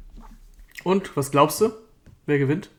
[0.83, 1.71] Und was glaubst du?
[2.27, 2.71] Wer gewinnt?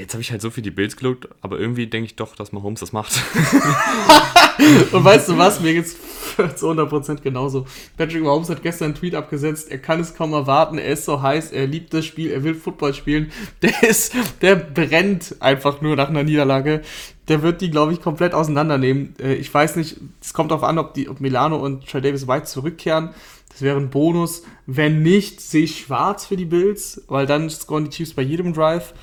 [0.00, 2.52] Jetzt habe ich halt so viel die Bills geguckt, aber irgendwie denke ich doch, dass
[2.52, 3.12] Mahomes das macht.
[4.92, 5.60] Und weißt du was?
[5.60, 5.94] Mir geht's
[6.56, 7.66] zu 100% genauso.
[7.98, 9.70] Patrick Mahomes hat gestern einen Tweet abgesetzt.
[9.70, 10.78] Er kann es kaum erwarten.
[10.78, 11.52] Er ist so heiß.
[11.52, 12.30] Er liebt das Spiel.
[12.30, 13.30] Er will Football spielen.
[13.60, 16.80] Der ist, der brennt einfach nur nach einer Niederlage.
[17.28, 19.14] Der wird die, glaube ich, komplett auseinandernehmen.
[19.20, 19.98] Äh, ich weiß nicht.
[20.22, 23.10] Es kommt darauf an, ob die, ob Milano und Trey Davis White zurückkehren.
[23.50, 24.44] Das wäre ein Bonus.
[24.66, 28.54] Wenn nicht, sehe ich schwarz für die Bills, weil dann scoren die Chiefs bei jedem
[28.54, 28.94] Drive.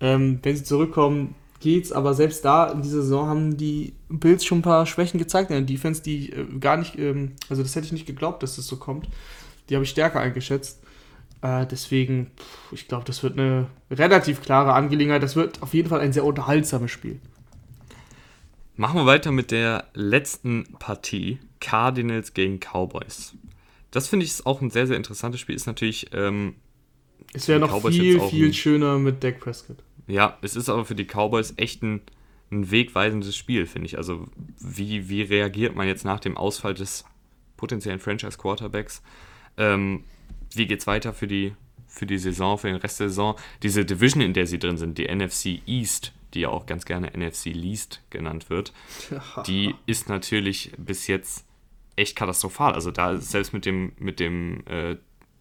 [0.00, 4.58] Ähm, wenn sie zurückkommen, geht's, aber selbst da in dieser Saison haben die Bills schon
[4.58, 7.86] ein paar Schwächen gezeigt in der Defense, die äh, gar nicht, ähm, also das hätte
[7.86, 9.08] ich nicht geglaubt, dass das so kommt.
[9.68, 10.82] Die habe ich stärker eingeschätzt.
[11.42, 15.22] Äh, deswegen, pff, ich glaube, das wird eine relativ klare Angelegenheit.
[15.22, 17.20] Das wird auf jeden Fall ein sehr unterhaltsames Spiel.
[18.76, 21.38] Machen wir weiter mit der letzten Partie.
[21.60, 23.34] Cardinals gegen Cowboys.
[23.90, 25.56] Das finde ich ist auch ein sehr, sehr interessantes Spiel.
[25.56, 26.08] Ist natürlich.
[26.12, 26.54] Ähm,
[27.32, 29.78] es wäre noch Cowboys viel, viel schöner mit Dak Prescott.
[30.06, 32.00] Ja, es ist aber für die Cowboys echt ein,
[32.50, 33.98] ein wegweisendes Spiel, finde ich.
[33.98, 34.26] Also,
[34.60, 37.04] wie, wie reagiert man jetzt nach dem Ausfall des
[37.56, 39.02] potenziellen Franchise-Quarterbacks?
[39.56, 40.04] Ähm,
[40.54, 41.54] wie es weiter für die,
[41.88, 43.36] für die Saison, für den Rest der Saison?
[43.62, 47.10] Diese Division, in der sie drin sind, die NFC East, die ja auch ganz gerne
[47.16, 48.72] NFC Least genannt wird,
[49.46, 51.44] die ist natürlich bis jetzt
[51.96, 52.74] echt katastrophal.
[52.74, 54.96] Also da selbst mit dem, mit dem, äh,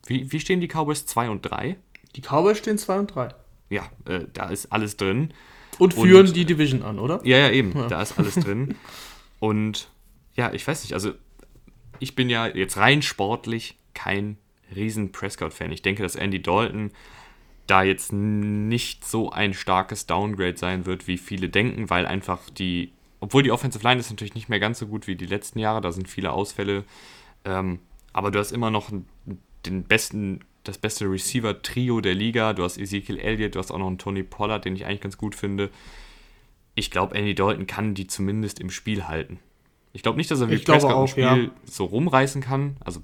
[0.08, 1.78] wie, wie stehen die Cowboys 2 und 3?
[2.16, 3.36] Die Cowboys stehen 2 und 3
[3.76, 5.34] ja, äh, da ist alles drin.
[5.78, 7.20] Und führen und, die Division an, oder?
[7.24, 7.78] Ja, ja, eben.
[7.78, 7.88] Ja.
[7.88, 8.76] Da ist alles drin.
[9.40, 9.90] Und
[10.36, 11.12] ja, ich weiß nicht, also
[12.00, 14.38] ich bin ja jetzt rein sportlich kein
[14.74, 15.72] riesen Prescott-Fan.
[15.72, 16.92] Ich denke, dass Andy Dalton
[17.68, 22.94] da jetzt nicht so ein starkes Downgrade sein wird, wie viele denken, weil einfach die,
[23.20, 25.82] obwohl die Offensive Line ist natürlich nicht mehr ganz so gut wie die letzten Jahre,
[25.82, 26.84] da sind viele Ausfälle,
[27.44, 27.80] ähm,
[28.14, 28.92] aber du hast immer noch
[29.66, 32.54] den besten das beste Receiver-Trio der Liga.
[32.54, 35.18] Du hast Ezekiel Elliott, du hast auch noch einen Tony Pollard, den ich eigentlich ganz
[35.18, 35.70] gut finde.
[36.74, 39.40] Ich glaube, Andy Dalton kann die zumindest im Spiel halten.
[39.94, 41.52] Ich glaube nicht, dass er wie ich Prescott auch, im Spiel ja.
[41.64, 42.76] so rumreißen kann.
[42.84, 43.02] Also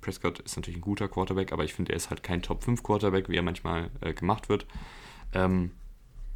[0.00, 3.36] Prescott ist natürlich ein guter Quarterback, aber ich finde, er ist halt kein Top-5-Quarterback, wie
[3.36, 4.66] er manchmal äh, gemacht wird.
[5.34, 5.72] Ähm,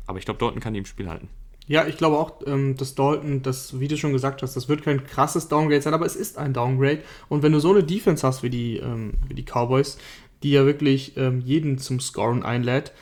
[0.06, 1.28] aber ich glaube, Dalton kann die im Spiel halten.
[1.68, 4.82] Ja, ich glaube auch, ähm, dass Dalton, das, wie du schon gesagt hast, das wird
[4.82, 7.02] kein krasses Downgrade sein, aber es ist ein Downgrade.
[7.28, 9.98] Und wenn du so eine Defense hast wie die, ähm, wie die Cowboys,
[10.46, 12.92] die ja wirklich ähm, jeden zum Scoren einlädt,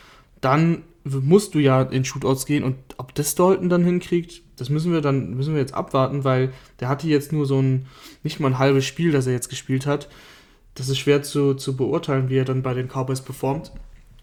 [0.41, 4.95] dann musst du ja in Shootouts gehen und ob das Dalton dann hinkriegt, das müssen
[4.95, 7.85] wir dann müssen wir jetzt abwarten, weil der hatte jetzt nur so ein
[8.23, 10.09] nicht mal ein halbes Spiel, das er jetzt gespielt hat.
[10.75, 13.73] Das ist schwer zu, zu beurteilen, wie er dann bei den Cowboys performt.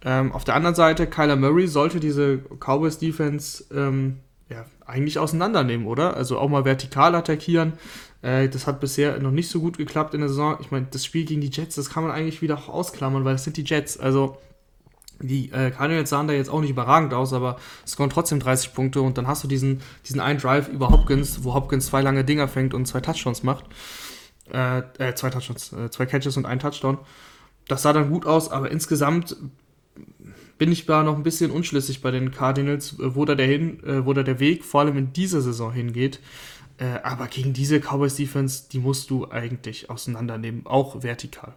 [0.04, 4.18] Ähm, auf der anderen Seite, Kyler Murray sollte diese Cowboys Defense ähm,
[4.50, 6.18] ja, eigentlich auseinandernehmen, oder?
[6.18, 7.74] Also auch mal vertikal attackieren.
[8.22, 10.58] Äh, das hat bisher noch nicht so gut geklappt in der Saison.
[10.62, 13.44] Ich meine, das Spiel gegen die Jets, das kann man eigentlich wieder ausklammern, weil es
[13.44, 14.00] sind die Jets.
[14.00, 14.38] Also
[15.20, 18.74] die äh, Cardinals sahen da jetzt auch nicht überragend aus, aber es kommen trotzdem 30
[18.74, 22.24] Punkte und dann hast du diesen, diesen einen Drive über Hopkins, wo Hopkins zwei lange
[22.24, 23.66] Dinger fängt und zwei Touchdowns macht.
[24.52, 26.98] Äh, äh zwei Touchdowns, äh, zwei Catches und ein Touchdown.
[27.68, 29.36] Das sah dann gut aus, aber insgesamt
[30.58, 34.06] bin ich da noch ein bisschen unschlüssig bei den Cardinals, wo da der, hin, äh,
[34.06, 36.20] wo da der Weg vor allem in dieser Saison hingeht.
[36.82, 41.54] Äh, aber gegen diese Cowboys Defense, die musst du eigentlich auseinandernehmen, auch vertikal.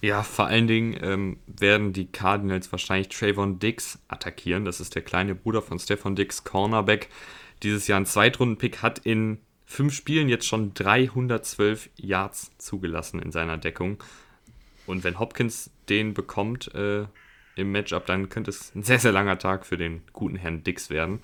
[0.00, 4.64] Ja, vor allen Dingen ähm, werden die Cardinals wahrscheinlich Trayvon Dix attackieren.
[4.64, 7.08] Das ist der kleine Bruder von Stefan Dix, Cornerback.
[7.62, 13.56] Dieses Jahr ein Zweitrunden-Pick hat in fünf Spielen jetzt schon 312 Yards zugelassen in seiner
[13.56, 14.02] Deckung.
[14.86, 17.06] Und wenn Hopkins den bekommt äh,
[17.54, 20.90] im Matchup, dann könnte es ein sehr, sehr langer Tag für den guten Herrn Dix
[20.90, 21.20] werden.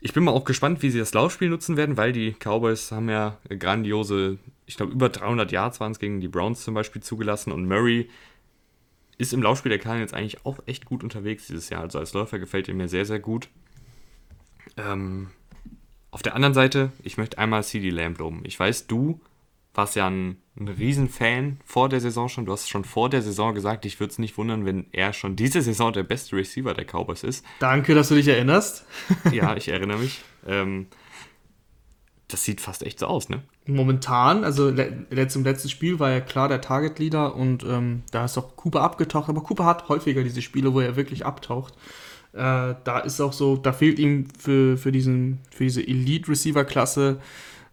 [0.00, 3.08] Ich bin mal auch gespannt, wie sie das Laufspiel nutzen werden, weil die Cowboys haben
[3.08, 7.50] ja grandiose, ich glaube, über 300 Yards waren es gegen die Browns zum Beispiel zugelassen
[7.52, 8.08] und Murray
[9.18, 11.82] ist im Laufspiel der Cardinals eigentlich auch echt gut unterwegs dieses Jahr.
[11.82, 13.48] Also als Läufer gefällt er mir sehr, sehr gut.
[14.76, 15.30] Ähm,
[16.12, 18.42] Auf der anderen Seite, ich möchte einmal CD Lamb loben.
[18.44, 19.20] Ich weiß, du
[19.74, 22.46] warst ja ein, ein Riesenfan vor der Saison schon.
[22.46, 25.36] Du hast schon vor der Saison gesagt, ich würde es nicht wundern, wenn er schon
[25.36, 27.44] diese Saison der beste Receiver der Cowboys ist.
[27.60, 28.84] Danke, dass du dich erinnerst.
[29.32, 30.20] ja, ich erinnere mich.
[30.46, 30.86] Ähm,
[32.28, 33.42] das sieht fast echt so aus, ne?
[33.66, 38.36] Momentan, also letzt, im letzten Spiel war er klar der Target-Leader und ähm, da ist
[38.36, 41.74] auch Cooper abgetaucht, aber Cooper hat häufiger diese Spiele, wo er wirklich abtaucht.
[42.32, 47.20] Äh, da ist auch so, da fehlt ihm für, für, diesen, für diese Elite-Receiver-Klasse,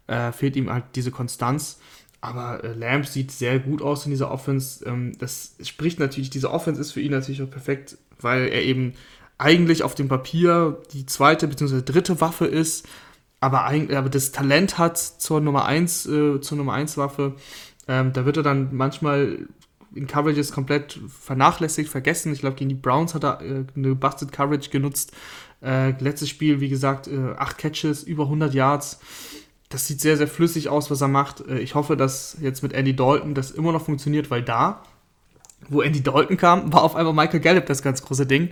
[0.06, 1.78] äh, fehlt ihm halt diese Konstanz.
[2.26, 4.84] Aber äh, Lamb sieht sehr gut aus in dieser Offense.
[4.84, 8.94] Ähm, das spricht natürlich, diese Offense ist für ihn natürlich auch perfekt, weil er eben
[9.38, 11.82] eigentlich auf dem Papier die zweite bzw.
[11.82, 12.88] dritte Waffe ist,
[13.38, 17.34] aber, eigentlich, aber das Talent hat zur Nummer 1, äh, zur Nummer 1 Waffe.
[17.86, 19.46] Ähm, da wird er dann manchmal
[19.94, 22.32] in Coverages komplett vernachlässigt, vergessen.
[22.32, 25.12] Ich glaube, gegen die Browns hat er äh, eine Busted Coverage genutzt.
[25.62, 28.98] Äh, letztes Spiel, wie gesagt, äh, 8 Catches, über 100 Yards.
[29.68, 31.46] Das sieht sehr, sehr flüssig aus, was er macht.
[31.46, 34.82] Äh, ich hoffe, dass jetzt mit Andy Dalton das immer noch funktioniert, weil da
[35.68, 38.50] wo Andy Dalton kam, war auf einmal Michael Gallup das ganz große Ding,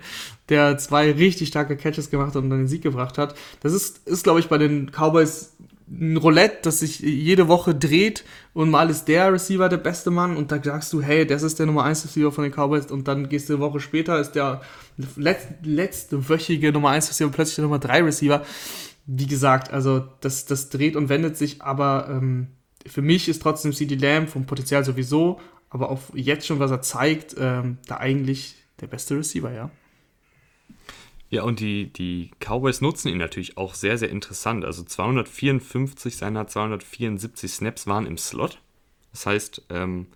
[0.49, 3.35] der zwei richtig starke Catches gemacht hat und dann den Sieg gebracht hat.
[3.61, 5.53] Das ist, ist glaube ich, bei den Cowboys
[5.89, 10.37] ein Roulette, das sich jede Woche dreht und mal ist der Receiver der beste Mann
[10.37, 13.07] und da sagst du, hey, das ist der Nummer 1 Receiver von den Cowboys und
[13.07, 14.62] dann gehst du eine Woche später, ist der
[15.17, 18.43] letzte, letzte wöchige Nummer 1 Receiver plötzlich der Nummer 3 Receiver.
[19.07, 22.49] Wie gesagt, also das, das dreht und wendet sich, aber ähm,
[22.87, 25.41] für mich ist trotzdem CD Lamb vom Potenzial sowieso
[25.75, 29.73] aber auch jetzt schon, was er zeigt, ähm, da eigentlich der beste Receiver, ja.
[31.31, 34.65] Ja, und die, die Cowboys nutzen ihn natürlich auch sehr, sehr interessant.
[34.65, 38.61] Also 254 seiner 274 Snaps waren im Slot.
[39.11, 40.07] Das heißt, ähm,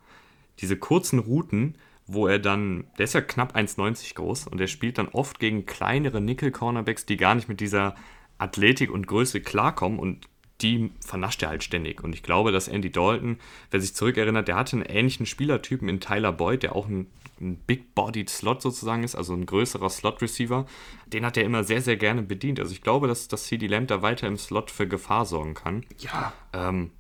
[0.61, 1.75] diese kurzen Routen,
[2.07, 5.67] wo er dann, der ist ja knapp 1,90 groß und er spielt dann oft gegen
[5.67, 7.97] kleinere Nickel-Cornerbacks, die gar nicht mit dieser
[8.39, 10.29] Athletik und Größe klarkommen und
[10.61, 12.03] die vernascht er halt ständig.
[12.03, 13.39] Und ich glaube, dass Andy Dalton,
[13.71, 17.07] wer sich zurückerinnert, der hatte einen ähnlichen Spielertypen in Tyler Boyd, der auch ein,
[17.41, 20.67] ein Big-Bodied Slot sozusagen ist, also ein größerer Slot-Receiver.
[21.07, 22.59] Den hat er immer sehr, sehr gerne bedient.
[22.59, 25.85] Also ich glaube, dass, dass CD Lamb da weiter im Slot für Gefahr sorgen kann.
[25.99, 26.33] Ja.
[26.53, 26.91] Ähm,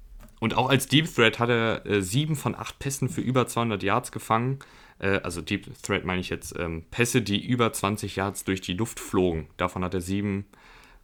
[0.41, 3.82] und auch als Deep Threat hat er äh, sieben von acht Pässen für über 200
[3.82, 4.61] Yards gefangen.
[5.01, 8.74] Äh, also Deep Threat meine ich jetzt ähm, Pässe, die über 20 Yards durch die
[8.74, 9.49] Luft flogen.
[9.57, 10.47] Davon hat er sieben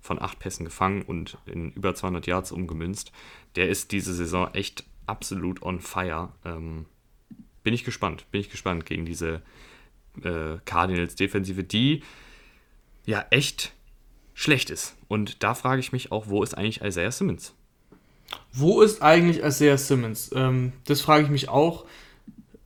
[0.05, 3.11] von acht Pässen gefangen und in über 200 Yards umgemünzt.
[3.57, 6.29] Der ist diese Saison echt absolut on fire.
[6.45, 6.85] Ähm,
[7.63, 9.41] bin ich gespannt, bin ich gespannt gegen diese
[10.23, 12.03] äh, Cardinals-Defensive, die
[13.07, 13.73] ja echt
[14.35, 14.95] schlecht ist.
[15.09, 17.55] Und da frage ich mich auch, wo ist eigentlich Isaiah Simmons?
[18.53, 20.31] Wo ist eigentlich Isaiah Simmons?
[20.35, 21.87] Ähm, das frage ich mich auch.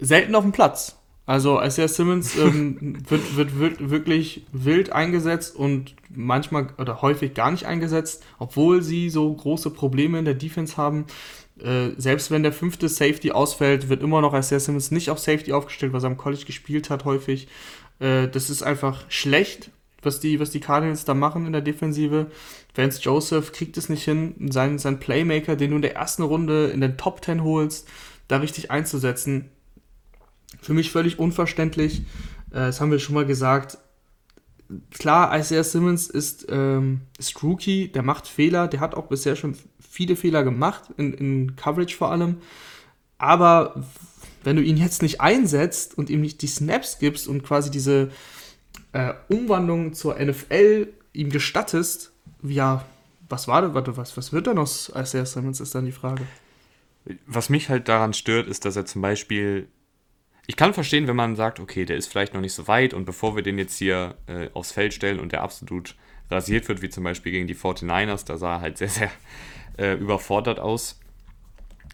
[0.01, 0.97] Selten auf dem Platz.
[1.29, 7.51] Also Isaiah Simmons ähm, wird, wird, wird wirklich wild eingesetzt und manchmal oder häufig gar
[7.51, 11.05] nicht eingesetzt, obwohl sie so große Probleme in der Defense haben.
[11.62, 15.53] Äh, selbst wenn der fünfte Safety ausfällt, wird immer noch Isaiah Simmons nicht auf Safety
[15.53, 17.47] aufgestellt, was er am College gespielt hat häufig.
[17.99, 19.70] Äh, das ist einfach schlecht,
[20.01, 22.29] was die, was die Cardinals da machen in der Defensive.
[22.74, 26.68] Vance Joseph kriegt es nicht hin, seinen, seinen Playmaker, den du in der ersten Runde
[26.68, 27.87] in den Top 10 holst,
[28.29, 29.51] da richtig einzusetzen
[30.61, 32.00] für mich völlig unverständlich.
[32.50, 33.78] Äh, das haben wir schon mal gesagt.
[34.90, 39.56] Klar, Isaiah Simmons ist, ähm, ist Rookie, der macht Fehler, der hat auch bisher schon
[39.78, 42.36] viele Fehler gemacht, in, in Coverage vor allem.
[43.16, 43.82] Aber
[44.44, 48.11] wenn du ihn jetzt nicht einsetzt und ihm nicht die Snaps gibst und quasi diese
[48.92, 52.84] äh, Umwandlung zur NFL ihm gestattest, ja,
[53.28, 53.96] was war das?
[53.96, 56.22] Was, was wird dann aus Isaiah Simmons, ist dann die Frage.
[57.26, 59.68] Was mich halt daran stört, ist, dass er zum Beispiel
[60.49, 63.05] ich kann verstehen, wenn man sagt, okay, der ist vielleicht noch nicht so weit und
[63.05, 65.94] bevor wir den jetzt hier äh, aufs Feld stellen und der absolut
[66.30, 69.11] rasiert wird, wie zum Beispiel gegen die 49ers, da sah er halt sehr, sehr
[69.76, 70.99] äh, überfordert aus.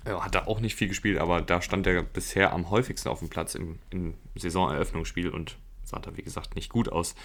[0.04, 3.18] Äh, hat er auch nicht viel gespielt, aber da stand er bisher am häufigsten auf
[3.18, 7.16] dem Platz im, im Saisoneröffnungsspiel und sah da, wie gesagt, nicht gut aus.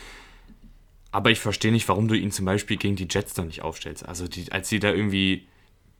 [1.11, 4.03] Aber ich verstehe nicht, warum du ihn zum Beispiel gegen die Jets dann nicht aufstellst.
[4.03, 5.47] Also, die, als sie da irgendwie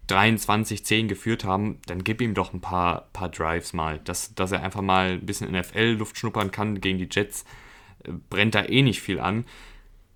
[0.10, 4.52] 23, 10 geführt haben, dann gib ihm doch ein paar, paar Drives mal, dass, dass
[4.52, 7.46] er einfach mal ein bisschen NFL-Luft schnuppern kann gegen die Jets.
[8.04, 9.46] Äh, brennt da eh nicht viel an.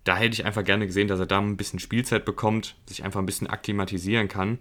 [0.02, 3.20] Da hätte ich einfach gerne gesehen, dass er da ein bisschen Spielzeit bekommt, sich einfach
[3.20, 4.58] ein bisschen akklimatisieren kann.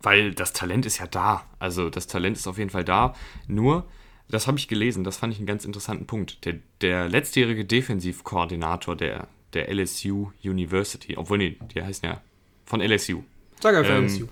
[0.00, 1.44] Weil das Talent ist ja da.
[1.58, 3.14] Also das Talent ist auf jeden Fall da.
[3.46, 3.88] Nur,
[4.28, 6.44] das habe ich gelesen, das fand ich einen ganz interessanten Punkt.
[6.44, 12.20] Der, der letztjährige Defensivkoordinator der, der LSU University, obwohl, nee, die heißen ja
[12.64, 13.22] von LSU,
[13.62, 14.26] Sag einfach ähm, LSU.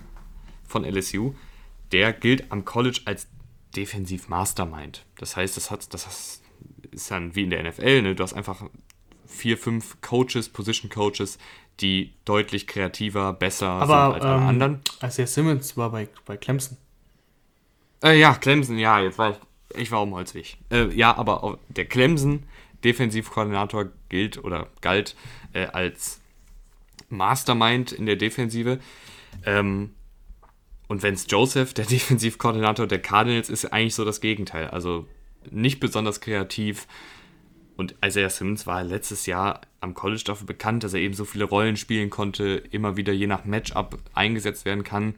[0.67, 1.33] Von LSU.
[1.91, 3.27] Der gilt am College als
[3.75, 5.05] Defensiv Mastermind.
[5.17, 6.41] Das heißt, das, hat, das
[6.91, 8.15] ist dann wie in der NFL, ne?
[8.15, 8.63] du hast einfach
[9.25, 11.37] vier, fünf Coaches, Position Coaches,
[11.79, 14.81] die deutlich kreativer, besser Aber, sind als alle ähm, anderen.
[15.01, 16.77] Isaiah Simmons war bei, bei Clemson.
[18.03, 20.57] Äh, ja, Clemson, ja, jetzt war ich, ich war dem Holzweg.
[20.69, 22.43] Äh, ja, aber der Clemson
[22.83, 25.15] Defensivkoordinator gilt oder galt
[25.53, 26.19] äh, als
[27.09, 28.79] Mastermind in der Defensive.
[29.45, 29.91] Ähm,
[30.87, 34.67] und Vance Joseph, der Defensivkoordinator der Cardinals, ist eigentlich so das Gegenteil.
[34.67, 35.07] Also
[35.49, 36.87] nicht besonders kreativ.
[37.77, 41.45] Und Isaiah Simmons war letztes Jahr am College dafür bekannt, dass er eben so viele
[41.45, 45.15] Rollen spielen konnte, immer wieder je nach Matchup eingesetzt werden kann.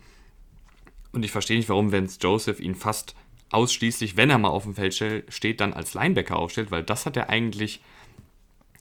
[1.12, 3.16] Und ich verstehe nicht, warum Vance Joseph ihn fast
[3.50, 4.96] ausschließlich, wenn er mal auf dem Feld
[5.30, 7.82] steht, dann als Linebacker aufstellt, weil das hat er eigentlich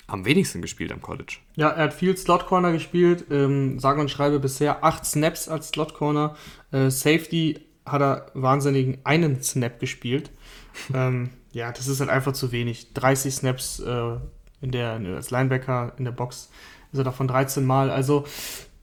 [0.06, 1.38] am wenigsten gespielt am College.
[1.56, 5.68] Ja, er hat viel Slot Corner gespielt, ähm, sage und schreibe bisher acht Snaps als
[5.68, 6.36] Slot Corner.
[6.70, 10.30] Äh, Safety hat er wahnsinnigen einen Snap gespielt.
[10.94, 12.94] ähm, ja, das ist halt einfach zu wenig.
[12.94, 14.16] 30 Snaps äh,
[14.60, 16.50] in der, als Linebacker in der Box
[16.92, 17.90] ist er davon 13 Mal.
[17.90, 18.24] Also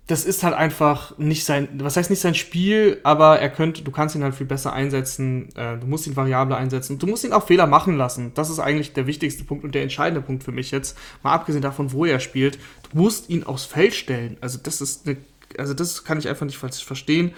[0.09, 3.91] das ist halt einfach nicht sein, was heißt nicht sein Spiel, aber er könnte, du
[3.91, 7.23] kannst ihn halt viel besser einsetzen, äh, du musst ihn variabler einsetzen und du musst
[7.23, 8.31] ihn auch Fehler machen lassen.
[8.33, 10.97] Das ist eigentlich der wichtigste Punkt und der entscheidende Punkt für mich jetzt.
[11.21, 12.57] Mal abgesehen davon, wo er spielt,
[12.91, 14.37] du musst ihn aufs Feld stellen.
[14.41, 15.17] Also das ist eine,
[15.59, 17.33] also das kann ich einfach nicht verstehen.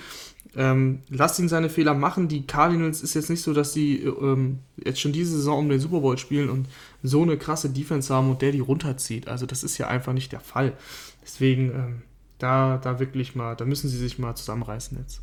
[0.55, 2.29] Ähm, lass ihn seine Fehler machen.
[2.29, 5.79] Die Cardinals ist jetzt nicht so, dass sie ähm, jetzt schon diese Saison um den
[5.81, 6.67] Super Bowl spielen und
[7.03, 9.27] so eine krasse Defense haben und der die runterzieht.
[9.27, 10.71] Also das ist ja einfach nicht der Fall.
[11.21, 12.01] Deswegen ähm,
[12.41, 15.21] da, da wirklich mal, da müssen sie sich mal zusammenreißen jetzt.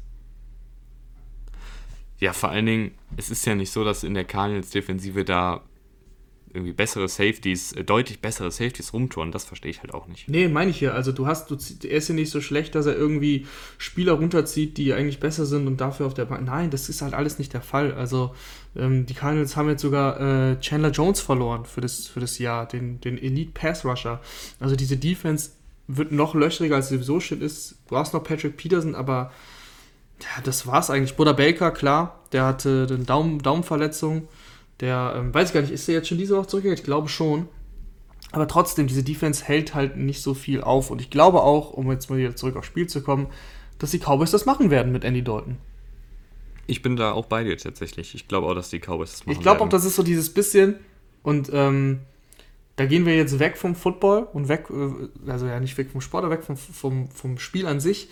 [2.18, 5.62] Ja, vor allen Dingen, es ist ja nicht so, dass in der Cardinals-Defensive da
[6.52, 9.32] irgendwie bessere Safeties, äh, deutlich bessere Safeties rumtouren.
[9.32, 10.28] Das verstehe ich halt auch nicht.
[10.28, 10.92] Nee, meine ich ja.
[10.92, 11.56] Also du hast, du,
[11.86, 13.46] er ist ja nicht so schlecht, dass er irgendwie
[13.76, 16.44] Spieler runterzieht, die eigentlich besser sind und dafür auf der Bank.
[16.46, 17.92] Nein, das ist halt alles nicht der Fall.
[17.94, 18.34] Also
[18.76, 22.66] ähm, die Cardinals haben jetzt sogar äh, Chandler Jones verloren für das, für das Jahr,
[22.66, 24.20] den, den Elite Pass Rusher.
[24.58, 25.50] Also diese Defense
[25.88, 27.72] wird noch löchriger, als sie sowieso schon ist.
[27.72, 29.32] Du brauchst noch Patrick Peterson, aber
[30.20, 31.16] ja, das war's eigentlich.
[31.16, 34.28] Buddha Baker, klar, der hatte eine Daumen, Daumenverletzung.
[34.80, 36.80] Der, ähm, weiß ich gar nicht, ist der jetzt schon diese Woche zurückgekehrt?
[36.80, 37.48] Ich glaube schon.
[38.30, 40.90] Aber trotzdem, diese Defense hält halt nicht so viel auf.
[40.90, 43.28] Und ich glaube auch, um jetzt mal wieder zurück aufs Spiel zu kommen,
[43.78, 45.56] dass die Cowboys das machen werden mit Andy Dalton.
[46.66, 48.14] Ich bin da auch bei dir tatsächlich.
[48.14, 49.70] Ich glaube auch, dass die Cowboys das machen Ich glaube auch, werden.
[49.70, 50.76] das ist so dieses bisschen.
[51.22, 52.00] Und ähm,
[52.78, 56.00] da gehen wir jetzt weg vom Football und weg, äh, also ja nicht weg vom
[56.00, 58.08] Sport, aber weg vom, vom, vom Spiel an sich.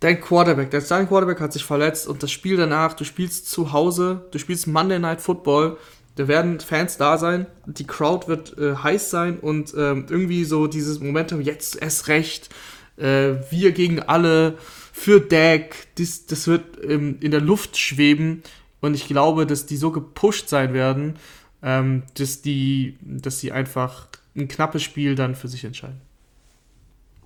[0.00, 4.26] Dein Quarterback, dein Quarterback hat sich verletzt und das Spiel danach, du spielst zu Hause,
[4.30, 5.76] du spielst Monday Night Football,
[6.16, 10.66] da werden Fans da sein, die Crowd wird äh, heiß sein und ähm, irgendwie so
[10.66, 12.48] dieses Momentum, jetzt erst recht,
[12.96, 14.56] äh, wir gegen alle,
[14.92, 18.42] für Dak, das, das wird ähm, in der Luft schweben
[18.80, 21.16] und ich glaube, dass die so gepusht sein werden,
[21.62, 26.00] ähm, dass die, dass sie einfach ein knappes Spiel dann für sich entscheiden.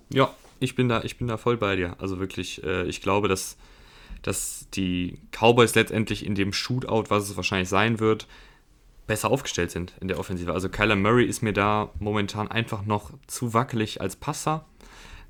[0.09, 1.95] Ja, ich bin da, ich bin da voll bei dir.
[1.99, 3.57] Also wirklich, äh, ich glaube, dass,
[4.21, 8.27] dass die Cowboys letztendlich in dem Shootout, was es wahrscheinlich sein wird,
[9.07, 10.53] besser aufgestellt sind in der Offensive.
[10.53, 14.65] Also Kyler Murray ist mir da momentan einfach noch zu wackelig als Passer,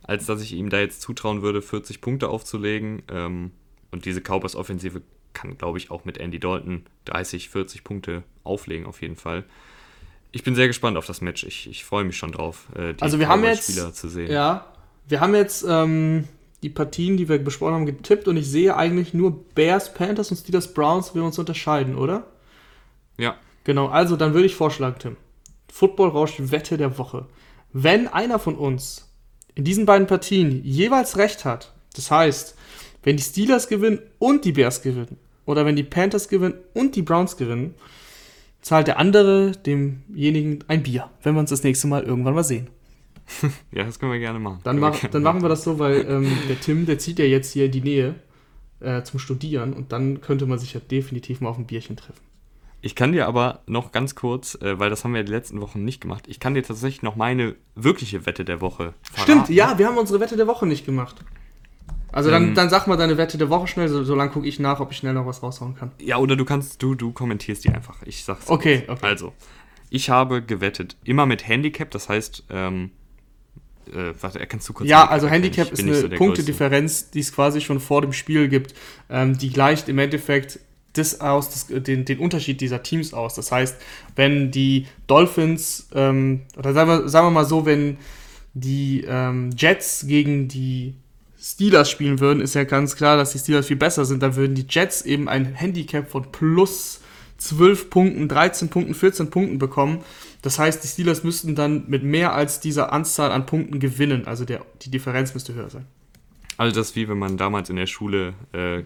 [0.03, 3.03] als dass ich ihm da jetzt zutrauen würde, 40 Punkte aufzulegen.
[3.09, 3.51] Ähm,
[3.91, 5.01] und diese Cowboys-Offensive
[5.33, 9.43] kann, glaube ich, auch mit Andy Dalton 30, 40 Punkte auflegen, auf jeden Fall.
[10.31, 11.43] Ich bin sehr gespannt auf das Match.
[11.43, 14.31] Ich, ich freue mich schon drauf, äh, die Also wir haben jetzt- Cowboys-Spieler zu sehen.
[14.31, 14.65] Ja,
[15.07, 16.27] wir haben jetzt ähm,
[16.63, 20.37] die Partien, die wir besprochen haben, getippt und ich sehe eigentlich nur Bears, Panthers und
[20.37, 22.27] Steelers, Browns, wir uns unterscheiden, oder?
[23.17, 23.35] ja.
[23.63, 25.17] Genau, also dann würde ich vorschlagen, Tim.
[25.71, 27.27] Football Rausch Wette der Woche.
[27.73, 29.07] Wenn einer von uns
[29.53, 32.55] in diesen beiden Partien jeweils recht hat, das heißt,
[33.03, 37.01] wenn die Steelers gewinnen und die Bears gewinnen, oder wenn die Panthers gewinnen und die
[37.01, 37.75] Browns gewinnen,
[38.61, 42.69] zahlt der andere demjenigen ein Bier, wenn wir uns das nächste Mal irgendwann mal sehen.
[43.71, 44.59] Ja, das können wir gerne machen.
[44.63, 47.53] Dann, mach, dann machen wir das so, weil ähm, der Tim, der zieht ja jetzt
[47.53, 48.15] hier in die Nähe
[48.81, 52.21] äh, zum Studieren und dann könnte man sich ja definitiv mal auf ein Bierchen treffen.
[52.81, 55.85] Ich kann dir aber noch ganz kurz, äh, weil das haben wir die letzten Wochen
[55.85, 59.31] nicht gemacht, ich kann dir tatsächlich noch meine wirkliche Wette der Woche verraten.
[59.31, 61.23] Stimmt, ja, wir haben unsere Wette der Woche nicht gemacht.
[62.11, 62.55] Also dann, Ähm.
[62.55, 64.91] dann sag mal deine Wette der Woche schnell, so, so lange gucke ich nach, ob
[64.91, 65.91] ich schnell noch was raushauen kann.
[66.01, 67.97] Ja, oder du kannst, du, du kommentierst die einfach.
[68.05, 68.97] Ich sag's dir Okay, kurz.
[68.99, 69.05] okay.
[69.07, 69.33] Also,
[69.89, 72.91] ich habe gewettet, immer mit Handicap, das heißt, ähm,
[73.93, 75.27] äh, warte, erkennst du kurz Ja, also?
[75.27, 78.73] Handicap ist eine so Punktedifferenz, die es quasi schon vor dem Spiel gibt.
[79.09, 80.59] Ähm, die gleicht im Endeffekt
[80.93, 83.35] das aus, das, den, den Unterschied dieser Teams aus.
[83.35, 83.77] Das heißt,
[84.15, 87.97] wenn die Dolphins, ähm, oder sagen wir, sagen wir mal so, wenn
[88.53, 90.95] die ähm, Jets gegen die
[91.41, 94.21] Steelers spielen würden, ist ja ganz klar, dass die Steelers viel besser sind.
[94.21, 97.01] Dann würden die Jets eben ein Handicap von plus
[97.39, 100.03] 12 Punkten, 13 Punkten, 14 Punkten bekommen.
[100.43, 104.27] Das heißt, die Steelers müssten dann mit mehr als dieser Anzahl an Punkten gewinnen.
[104.27, 105.87] Also der, die Differenz müsste höher sein.
[106.57, 108.83] Also das ist wie wenn man damals in der Schule äh,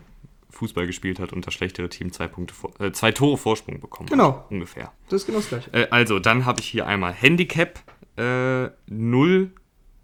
[0.51, 4.07] Fußball gespielt hat und das schlechtere Team zwei, Punkte vor, äh, zwei Tore Vorsprung bekommen
[4.07, 4.29] Genau.
[4.37, 4.51] hat.
[4.51, 4.93] Ungefähr.
[5.09, 5.73] Das ist genau das gleiche.
[5.73, 7.79] Äh, also, dann habe ich hier einmal Handicap
[8.17, 9.51] äh, 0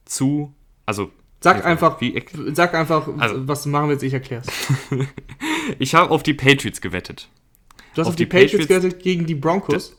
[0.03, 0.53] zu.
[0.85, 1.11] Also.
[1.43, 2.23] Sag einfach, Wie,
[2.53, 4.47] sag einfach, Also- was machen wir jetzt, ich erklär's.
[5.79, 7.29] ich habe auf die Patriots gewettet.
[7.95, 9.97] Du hast auf, Auf die, die Patriots, Patriots- gewettet gegen die Broncos.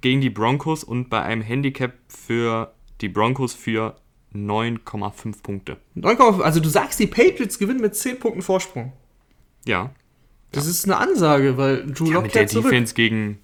[0.00, 3.96] Gegen die Broncos und bei einem Handicap für die Broncos für
[4.34, 5.76] 9,5 Punkte.
[5.96, 8.92] 9,5 also du sagst, die Patriots gewinnen mit 10 Punkten Vorsprung.
[9.64, 9.92] Ja.
[10.50, 12.64] Das ist eine Ansage, weil Drew ja Lock mit der zurück.
[12.70, 13.38] Defense gegen.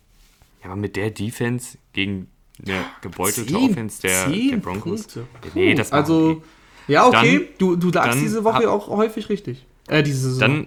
[0.63, 2.29] Ja, aber mit der Defense gegen
[2.67, 5.03] eine gebeutelte 10 Offense der, 10 der Broncos.
[5.03, 5.27] Punkte.
[5.55, 6.43] Nee, das Also,
[6.89, 9.65] ja, okay, Dann- du, du lagst diese Woche auch häufig richtig.
[9.89, 10.41] Äh, diese Saison.
[10.41, 10.67] Dann,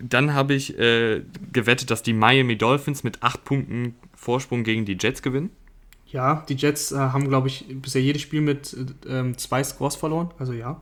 [0.00, 4.96] dann habe ich äh, gewettet, dass die Miami Dolphins mit 8 Punkten Vorsprung gegen die
[4.98, 5.50] Jets gewinnen.
[6.06, 8.76] ja, die Jets äh, haben, glaube ich, bisher jedes Spiel mit
[9.08, 10.30] äh, zwei Scores verloren.
[10.38, 10.80] Also ja.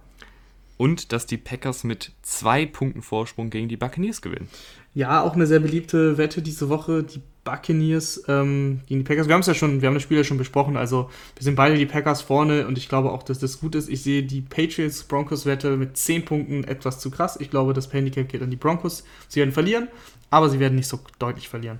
[0.79, 4.49] Und dass die Packers mit 2 Punkten Vorsprung gegen die Buccaneers gewinnen.
[4.95, 7.03] Ja, auch eine sehr beliebte Wette diese Woche.
[7.03, 9.29] Die Buccaneers ähm, gegen die Packers.
[9.29, 10.77] Wir haben es ja schon, wir haben das Spiel ja schon besprochen.
[10.77, 13.89] Also wir sind beide die Packers vorne und ich glaube auch, dass das gut ist.
[13.89, 17.39] Ich sehe die Patriots-Broncos-Wette mit 10 Punkten etwas zu krass.
[17.41, 19.05] Ich glaube, das Handicap geht an die Broncos.
[19.29, 19.89] Sie werden verlieren,
[20.29, 21.79] aber sie werden nicht so deutlich verlieren.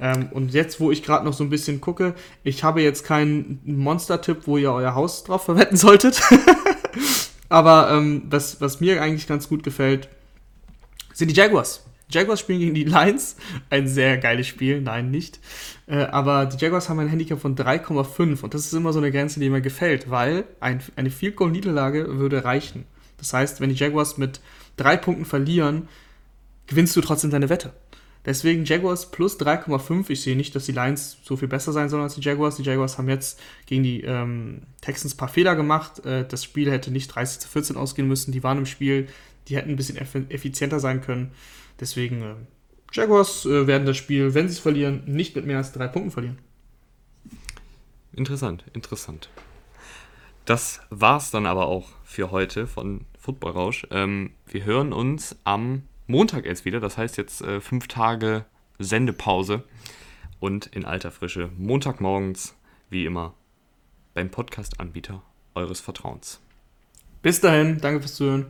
[0.00, 3.60] Ähm, und jetzt, wo ich gerade noch so ein bisschen gucke, ich habe jetzt keinen
[3.64, 6.20] Monster-Tipp, wo ihr euer Haus drauf verwetten solltet.
[7.48, 10.08] aber ähm, was, was mir eigentlich ganz gut gefällt,
[11.12, 11.84] sind die Jaguars.
[12.14, 13.36] Jaguars spielen gegen die Lions.
[13.70, 15.40] Ein sehr geiles Spiel, nein, nicht.
[15.86, 19.10] Äh, aber die Jaguars haben ein Handicap von 3,5 und das ist immer so eine
[19.12, 22.84] Grenze, die mir gefällt, weil ein, eine Field Goal Niederlage würde reichen.
[23.18, 24.40] Das heißt, wenn die Jaguars mit
[24.76, 25.88] drei Punkten verlieren,
[26.66, 27.72] gewinnst du trotzdem deine Wette.
[28.26, 30.08] Deswegen Jaguars plus 3,5.
[30.08, 32.56] Ich sehe nicht, dass die Lions so viel besser sein sollen als die Jaguars.
[32.56, 36.04] Die Jaguars haben jetzt gegen die ähm, Texans ein paar Fehler gemacht.
[36.06, 38.32] Äh, das Spiel hätte nicht 30 zu 14 ausgehen müssen.
[38.32, 39.08] Die waren im Spiel,
[39.48, 41.32] die hätten ein bisschen eff- effizienter sein können.
[41.80, 42.34] Deswegen, äh,
[42.92, 46.10] Jaguars äh, werden das Spiel, wenn sie es verlieren, nicht mit mehr als drei Punkten
[46.10, 46.38] verlieren.
[48.12, 49.28] Interessant, interessant.
[50.44, 53.86] Das war's dann aber auch für heute von Football Rausch.
[53.90, 56.80] Ähm, wir hören uns am Montag erst wieder.
[56.80, 58.44] Das heißt jetzt äh, fünf Tage
[58.78, 59.64] Sendepause
[60.40, 62.54] und in alter Frische Montagmorgens,
[62.90, 63.34] wie immer,
[64.12, 65.22] beim Podcast-Anbieter
[65.54, 66.40] eures Vertrauens.
[67.22, 68.46] Bis dahin, danke fürs Zuhören.